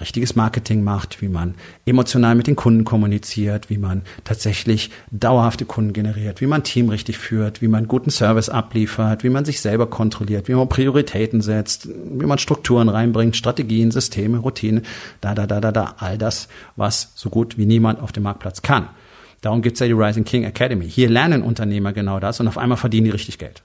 richtiges 0.00 0.34
Marketing 0.34 0.82
macht, 0.82 1.22
wie 1.22 1.28
man 1.28 1.54
emotional 1.86 2.34
mit 2.34 2.46
den 2.46 2.56
Kunden 2.56 2.84
kommuniziert, 2.84 3.70
wie 3.70 3.78
man 3.78 4.02
tatsächlich 4.24 4.90
dauerhafte 5.10 5.64
Kunden 5.64 5.92
generiert, 5.92 6.40
wie 6.40 6.46
man 6.46 6.64
Team 6.64 6.88
richtig 6.88 7.18
führt, 7.18 7.62
wie 7.62 7.68
man 7.68 7.86
guten 7.86 8.10
Service 8.10 8.48
abliefert, 8.48 9.24
wie 9.24 9.30
man 9.30 9.44
sich 9.44 9.60
selber 9.60 9.86
kontrolliert, 9.86 10.48
wie 10.48 10.54
man 10.54 10.68
Prioritäten 10.68 11.40
setzt, 11.40 11.88
wie 11.88 12.26
man 12.26 12.38
Strukturen 12.38 12.88
reinbringt, 12.88 13.36
Strategien, 13.36 13.90
Systeme, 13.90 14.38
Routinen, 14.38 14.82
da, 15.20 15.34
da, 15.46 15.60
da, 15.60 15.72
da, 15.72 15.72
da, 15.72 15.94
all 15.98 16.18
das, 16.18 16.48
was 16.76 17.12
so 17.14 17.30
gut 17.30 17.58
wie 17.58 17.66
niemand 17.66 18.00
auf 18.00 18.12
dem 18.12 18.22
Marktplatz 18.22 18.62
kann. 18.62 18.88
Darum 19.40 19.62
gibt's 19.62 19.80
ja 19.80 19.86
die 19.86 19.92
Rising 19.92 20.24
King 20.24 20.44
Academy. 20.44 20.88
Hier 20.88 21.10
lernen 21.10 21.42
Unternehmer 21.42 21.92
genau 21.92 22.18
das 22.20 22.40
und 22.40 22.48
auf 22.48 22.58
einmal 22.58 22.78
verdienen 22.78 23.04
die 23.04 23.10
richtig 23.10 23.38
Geld. 23.38 23.62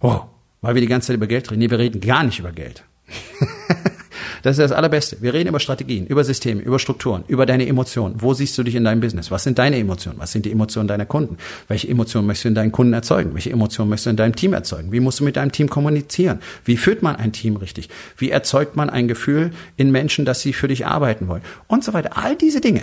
Oh, 0.00 0.20
weil 0.60 0.74
wir 0.74 0.82
die 0.82 0.88
ganze 0.88 1.08
Zeit 1.08 1.16
über 1.16 1.26
Geld 1.26 1.50
reden. 1.50 1.60
Nee, 1.60 1.70
wir 1.70 1.78
reden 1.78 2.00
gar 2.00 2.22
nicht 2.22 2.38
über 2.38 2.52
Geld. 2.52 2.84
Das 4.42 4.58
ist 4.58 4.62
das 4.62 4.72
Allerbeste. 4.72 5.18
Wir 5.20 5.34
reden 5.34 5.48
über 5.48 5.60
Strategien, 5.60 6.06
über 6.06 6.24
Systeme, 6.24 6.62
über 6.62 6.78
Strukturen, 6.78 7.24
über 7.28 7.46
deine 7.46 7.66
Emotionen. 7.66 8.16
Wo 8.18 8.34
siehst 8.34 8.56
du 8.56 8.62
dich 8.62 8.74
in 8.74 8.84
deinem 8.84 9.00
Business? 9.00 9.30
Was 9.30 9.44
sind 9.44 9.58
deine 9.58 9.76
Emotionen? 9.76 10.18
Was 10.18 10.32
sind 10.32 10.46
die 10.46 10.52
Emotionen 10.52 10.88
deiner 10.88 11.06
Kunden? 11.06 11.36
Welche 11.68 11.88
Emotionen 11.88 12.26
möchtest 12.26 12.44
du 12.44 12.48
in 12.48 12.54
deinen 12.54 12.72
Kunden 12.72 12.92
erzeugen? 12.92 13.34
Welche 13.34 13.50
Emotionen 13.50 13.90
möchtest 13.90 14.06
du 14.06 14.10
in 14.10 14.16
deinem 14.16 14.36
Team 14.36 14.52
erzeugen? 14.52 14.92
Wie 14.92 15.00
musst 15.00 15.20
du 15.20 15.24
mit 15.24 15.36
deinem 15.36 15.52
Team 15.52 15.68
kommunizieren? 15.68 16.40
Wie 16.64 16.76
führt 16.76 17.02
man 17.02 17.16
ein 17.16 17.32
Team 17.32 17.56
richtig? 17.56 17.88
Wie 18.16 18.30
erzeugt 18.30 18.76
man 18.76 18.90
ein 18.90 19.08
Gefühl 19.08 19.52
in 19.76 19.90
Menschen, 19.90 20.24
dass 20.24 20.40
sie 20.40 20.52
für 20.52 20.68
dich 20.68 20.86
arbeiten 20.86 21.28
wollen? 21.28 21.42
Und 21.66 21.84
so 21.84 21.92
weiter. 21.92 22.16
All 22.16 22.36
diese 22.36 22.60
Dinge. 22.60 22.82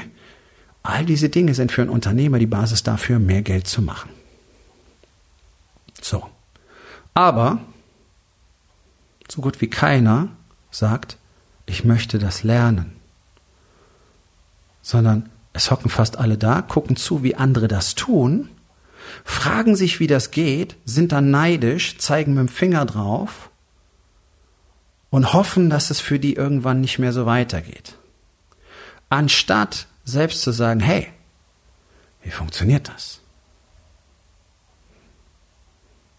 All 0.84 1.06
diese 1.06 1.30
Dinge 1.30 1.54
sind 1.54 1.72
für 1.72 1.82
einen 1.82 1.89
Unternehmer 1.89 2.39
die 2.39 2.46
Basis 2.46 2.84
dafür, 2.84 3.20
mehr 3.20 3.41
Geld 3.41 3.67
zu 3.67 3.82
machen. 3.82 4.10
So. 6.02 6.24
Aber 7.13 7.60
so 9.30 9.41
gut 9.41 9.60
wie 9.60 9.70
keiner 9.70 10.30
sagt, 10.72 11.17
ich 11.68 11.84
möchte 11.84 12.18
das 12.18 12.42
lernen, 12.42 12.96
sondern 14.82 15.30
es 15.54 15.70
hocken 15.70 15.92
fast 15.92 16.18
alle 16.18 16.38
da, 16.38 16.64
gucken 16.64 16.96
zu, 16.96 17.22
wie 17.22 17.36
andere 17.36 17.68
das 17.68 17.94
tun, 17.94 18.50
fragen 19.24 19.76
sich, 19.76 20.00
wie 20.00 20.08
das 20.08 20.32
geht, 20.32 20.78
sind 20.86 21.12
dann 21.12 21.30
neidisch, 21.30 21.98
zeigen 21.98 22.34
mit 22.34 22.42
dem 22.42 22.48
Finger 22.48 22.86
drauf 22.86 23.50
und 25.10 25.34
hoffen, 25.34 25.70
dass 25.70 25.90
es 25.90 26.00
für 26.00 26.20
die 26.20 26.34
irgendwann 26.34 26.82
nicht 26.82 27.00
mehr 27.00 27.14
so 27.14 27.26
weitergeht. 27.26 27.96
Anstatt 29.10 29.88
selbst 30.04 30.42
zu 30.42 30.52
sagen, 30.52 30.80
hey, 30.80 31.08
wie 32.22 32.32
funktioniert 32.32 32.90
das? 32.90 33.20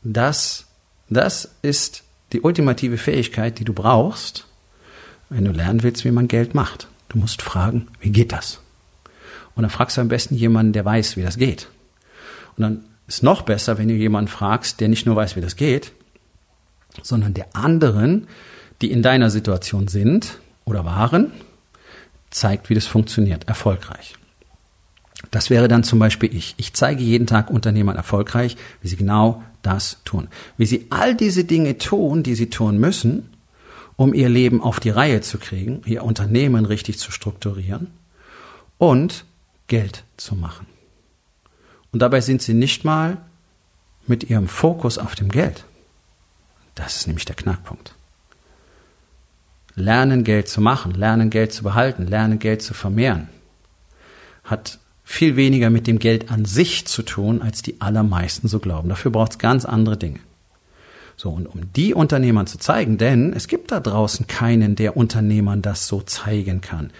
Das, 0.02 0.66
das 1.08 1.54
ist 1.62 2.04
die 2.32 2.40
ultimative 2.40 2.98
Fähigkeit, 2.98 3.58
die 3.58 3.64
du 3.64 3.72
brauchst, 3.72 4.47
wenn 5.30 5.44
du 5.44 5.52
lernen 5.52 5.82
willst, 5.82 6.04
wie 6.04 6.10
man 6.10 6.28
Geld 6.28 6.54
macht. 6.54 6.88
Du 7.08 7.18
musst 7.18 7.42
fragen, 7.42 7.88
wie 8.00 8.10
geht 8.10 8.32
das? 8.32 8.60
Und 9.54 9.62
dann 9.62 9.70
fragst 9.70 9.96
du 9.96 10.00
am 10.00 10.08
besten 10.08 10.34
jemanden, 10.34 10.72
der 10.72 10.84
weiß, 10.84 11.16
wie 11.16 11.22
das 11.22 11.36
geht. 11.36 11.68
Und 12.56 12.62
dann 12.62 12.84
ist 13.06 13.22
noch 13.22 13.42
besser, 13.42 13.78
wenn 13.78 13.88
du 13.88 13.94
jemanden 13.94 14.28
fragst, 14.28 14.80
der 14.80 14.88
nicht 14.88 15.06
nur 15.06 15.16
weiß, 15.16 15.36
wie 15.36 15.40
das 15.40 15.56
geht, 15.56 15.92
sondern 17.02 17.34
der 17.34 17.54
anderen, 17.54 18.28
die 18.82 18.90
in 18.90 19.02
deiner 19.02 19.30
Situation 19.30 19.88
sind 19.88 20.38
oder 20.64 20.84
waren, 20.84 21.32
zeigt, 22.30 22.68
wie 22.68 22.74
das 22.74 22.86
funktioniert, 22.86 23.48
erfolgreich. 23.48 24.14
Das 25.30 25.50
wäre 25.50 25.68
dann 25.68 25.82
zum 25.82 25.98
Beispiel 25.98 26.34
ich. 26.34 26.54
Ich 26.58 26.74
zeige 26.74 27.02
jeden 27.02 27.26
Tag 27.26 27.50
Unternehmern 27.50 27.96
erfolgreich, 27.96 28.56
wie 28.82 28.88
sie 28.88 28.96
genau 28.96 29.42
das 29.62 29.98
tun. 30.04 30.28
Wie 30.56 30.66
sie 30.66 30.86
all 30.90 31.14
diese 31.14 31.44
Dinge 31.44 31.78
tun, 31.78 32.22
die 32.22 32.34
sie 32.34 32.50
tun 32.50 32.78
müssen, 32.78 33.30
um 33.98 34.14
ihr 34.14 34.28
Leben 34.28 34.62
auf 34.62 34.78
die 34.78 34.90
Reihe 34.90 35.20
zu 35.22 35.38
kriegen, 35.38 35.82
ihr 35.84 36.04
Unternehmen 36.04 36.64
richtig 36.64 37.00
zu 37.00 37.10
strukturieren 37.10 37.88
und 38.78 39.24
Geld 39.66 40.04
zu 40.16 40.36
machen. 40.36 40.66
Und 41.90 42.00
dabei 42.00 42.20
sind 42.20 42.40
sie 42.40 42.54
nicht 42.54 42.84
mal 42.84 43.18
mit 44.06 44.30
ihrem 44.30 44.46
Fokus 44.46 44.98
auf 44.98 45.16
dem 45.16 45.30
Geld. 45.30 45.64
Das 46.76 46.94
ist 46.94 47.08
nämlich 47.08 47.24
der 47.24 47.34
Knackpunkt. 47.34 47.92
Lernen 49.74 50.22
Geld 50.22 50.48
zu 50.48 50.60
machen, 50.60 50.94
lernen 50.94 51.28
Geld 51.28 51.52
zu 51.52 51.64
behalten, 51.64 52.06
lernen 52.06 52.38
Geld 52.38 52.62
zu 52.62 52.74
vermehren, 52.74 53.28
hat 54.44 54.78
viel 55.02 55.34
weniger 55.34 55.70
mit 55.70 55.88
dem 55.88 55.98
Geld 55.98 56.30
an 56.30 56.44
sich 56.44 56.86
zu 56.86 57.02
tun, 57.02 57.42
als 57.42 57.62
die 57.62 57.80
allermeisten 57.80 58.46
so 58.46 58.60
glauben. 58.60 58.90
Dafür 58.90 59.10
braucht 59.10 59.32
es 59.32 59.38
ganz 59.38 59.64
andere 59.64 59.96
Dinge. 59.96 60.20
So, 61.18 61.30
und 61.30 61.48
um 61.48 61.72
die 61.72 61.94
Unternehmern 61.94 62.46
zu 62.46 62.58
zeigen, 62.58 62.96
denn 62.96 63.32
es 63.32 63.48
gibt 63.48 63.72
da 63.72 63.80
draußen 63.80 64.28
keinen, 64.28 64.76
der 64.76 64.96
Unternehmern 64.96 65.62
das 65.62 65.88
so 65.88 66.00
zeigen 66.00 66.60
kann. 66.60 66.92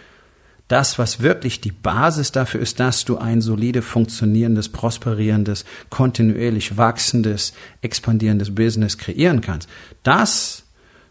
Das, 0.66 0.98
was 0.98 1.20
wirklich 1.20 1.60
die 1.60 1.70
Basis 1.70 2.32
dafür 2.32 2.60
ist, 2.60 2.80
dass 2.80 3.04
du 3.04 3.16
ein 3.18 3.40
solide 3.40 3.80
funktionierendes, 3.80 4.70
prosperierendes, 4.70 5.64
kontinuierlich 5.88 6.76
wachsendes, 6.76 7.52
expandierendes 7.80 8.52
Business 8.52 8.98
kreieren 8.98 9.40
kannst. 9.40 9.68
Das, 10.02 10.64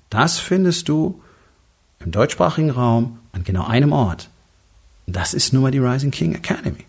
das 0.09 0.37
findest 0.37 0.89
du 0.89 1.23
im 1.99 2.11
deutschsprachigen 2.11 2.71
Raum 2.71 3.19
an 3.31 3.45
genau 3.45 3.65
einem 3.65 3.93
Ort. 3.93 4.29
Das 5.05 5.33
ist 5.33 5.53
nun 5.53 5.63
mal 5.63 5.71
die 5.71 5.79
Rising 5.79 6.11
King 6.11 6.35
Academy. 6.35 6.83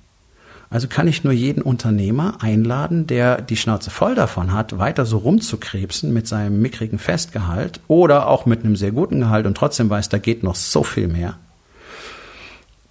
Also 0.70 0.87
kann 0.87 1.09
ich 1.09 1.24
nur 1.24 1.33
jeden 1.33 1.62
Unternehmer 1.62 2.42
einladen, 2.42 3.07
der 3.07 3.40
die 3.40 3.57
Schnauze 3.57 3.90
voll 3.90 4.14
davon 4.14 4.52
hat, 4.52 4.78
weiter 4.78 5.07
so 5.07 5.18
rumzukrebsen 5.18 6.12
mit 6.12 6.28
seinem 6.28 6.61
mickrigen 6.61 6.98
Festgehalt 6.98 7.81
oder 7.88 8.28
auch 8.28 8.44
mit 8.44 8.64
einem 8.64 8.76
sehr 8.76 8.92
guten 8.92 9.20
Gehalt 9.20 9.46
und 9.46 9.57
trotzdem 9.57 9.88
weiß, 9.88 10.11
da 10.11 10.18
geht 10.18 10.42
noch 10.42 10.57
so 10.57 10.83
viel 10.83 11.09
mehr, 11.09 11.38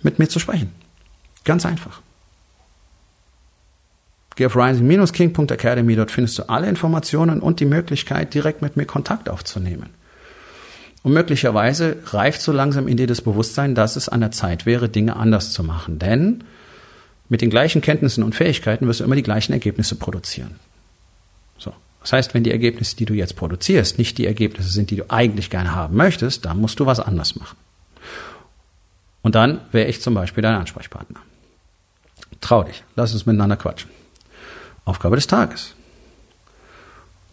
mit 0.02 0.18
mir 0.18 0.28
zu 0.28 0.40
sprechen. 0.40 0.72
Ganz 1.44 1.66
einfach. 1.66 2.02
Geh 4.36 4.48
auf 4.48 4.56
rising-king.academy, 4.56 5.96
dort 5.96 6.12
findest 6.12 6.40
du 6.40 6.50
alle 6.50 6.70
Informationen 6.70 7.42
und 7.42 7.60
die 7.60 7.66
Möglichkeit, 7.66 8.34
direkt 8.34 8.62
mit 8.62 8.76
mir 8.76 8.86
Kontakt 8.86 9.30
aufzunehmen. 9.30 9.90
Und 11.04 11.14
möglicherweise 11.14 11.98
reift 12.06 12.42
so 12.42 12.52
langsam 12.52 12.88
in 12.88 12.98
dir 12.98 13.08
das 13.08 13.22
Bewusstsein, 13.22 13.76
dass 13.76 13.96
es 13.96 14.10
an 14.10 14.20
der 14.20 14.32
Zeit 14.32 14.66
wäre, 14.66 14.90
Dinge 14.90 15.16
anders 15.16 15.54
zu 15.54 15.64
machen. 15.64 16.00
Denn 16.00 16.44
mit 17.30 17.42
den 17.42 17.50
gleichen 17.50 17.82
Kenntnissen 17.82 18.24
und 18.24 18.36
Fähigkeiten 18.36 18.88
wirst 18.88 19.00
du 19.00 19.04
immer 19.04 19.16
die 19.16 19.24
gleichen 19.24 19.54
Ergebnisse 19.54 19.96
produzieren. 19.96 20.56
So. 21.58 21.74
Das 22.02 22.14
heißt, 22.14 22.34
wenn 22.34 22.44
die 22.44 22.52
Ergebnisse, 22.52 22.96
die 22.96 23.06
du 23.06 23.14
jetzt 23.14 23.36
produzierst, 23.36 23.98
nicht 23.98 24.18
die 24.18 24.26
Ergebnisse 24.26 24.70
sind, 24.70 24.92
die 24.92 24.96
du 24.96 25.10
eigentlich 25.10 25.50
gerne 25.50 25.76
haben 25.76 25.96
möchtest, 25.96 26.46
dann 26.46 26.60
musst 26.60 26.80
du 26.80 26.86
was 26.86 27.00
anders 27.00 27.36
machen. 27.36 27.58
Und 29.22 29.36
dann 29.36 29.60
wäre 29.72 29.90
ich 29.90 30.02
zum 30.02 30.14
Beispiel 30.14 30.42
dein 30.42 30.56
Ansprechpartner. 30.56 31.20
Trau 32.40 32.64
dich, 32.64 32.84
lass 32.96 33.14
uns 33.14 33.26
miteinander 33.26 33.58
quatschen. 33.58 33.90
Aufgabe 34.86 35.18
des 35.18 35.28
Tages. 35.28 35.76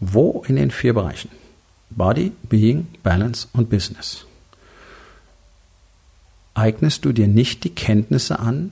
Wo 0.01 0.43
in 0.47 0.57
den 0.57 0.71
vier 0.71 0.93
Bereichen? 0.93 1.29
Body, 1.89 2.33
Being, 2.43 2.87
Balance 3.01 3.47
und 3.53 3.69
Business. 3.69 4.25
Eignest 6.53 7.05
du 7.05 7.13
dir 7.13 7.27
nicht 7.27 7.63
die 7.63 7.73
Kenntnisse 7.73 8.39
an, 8.39 8.71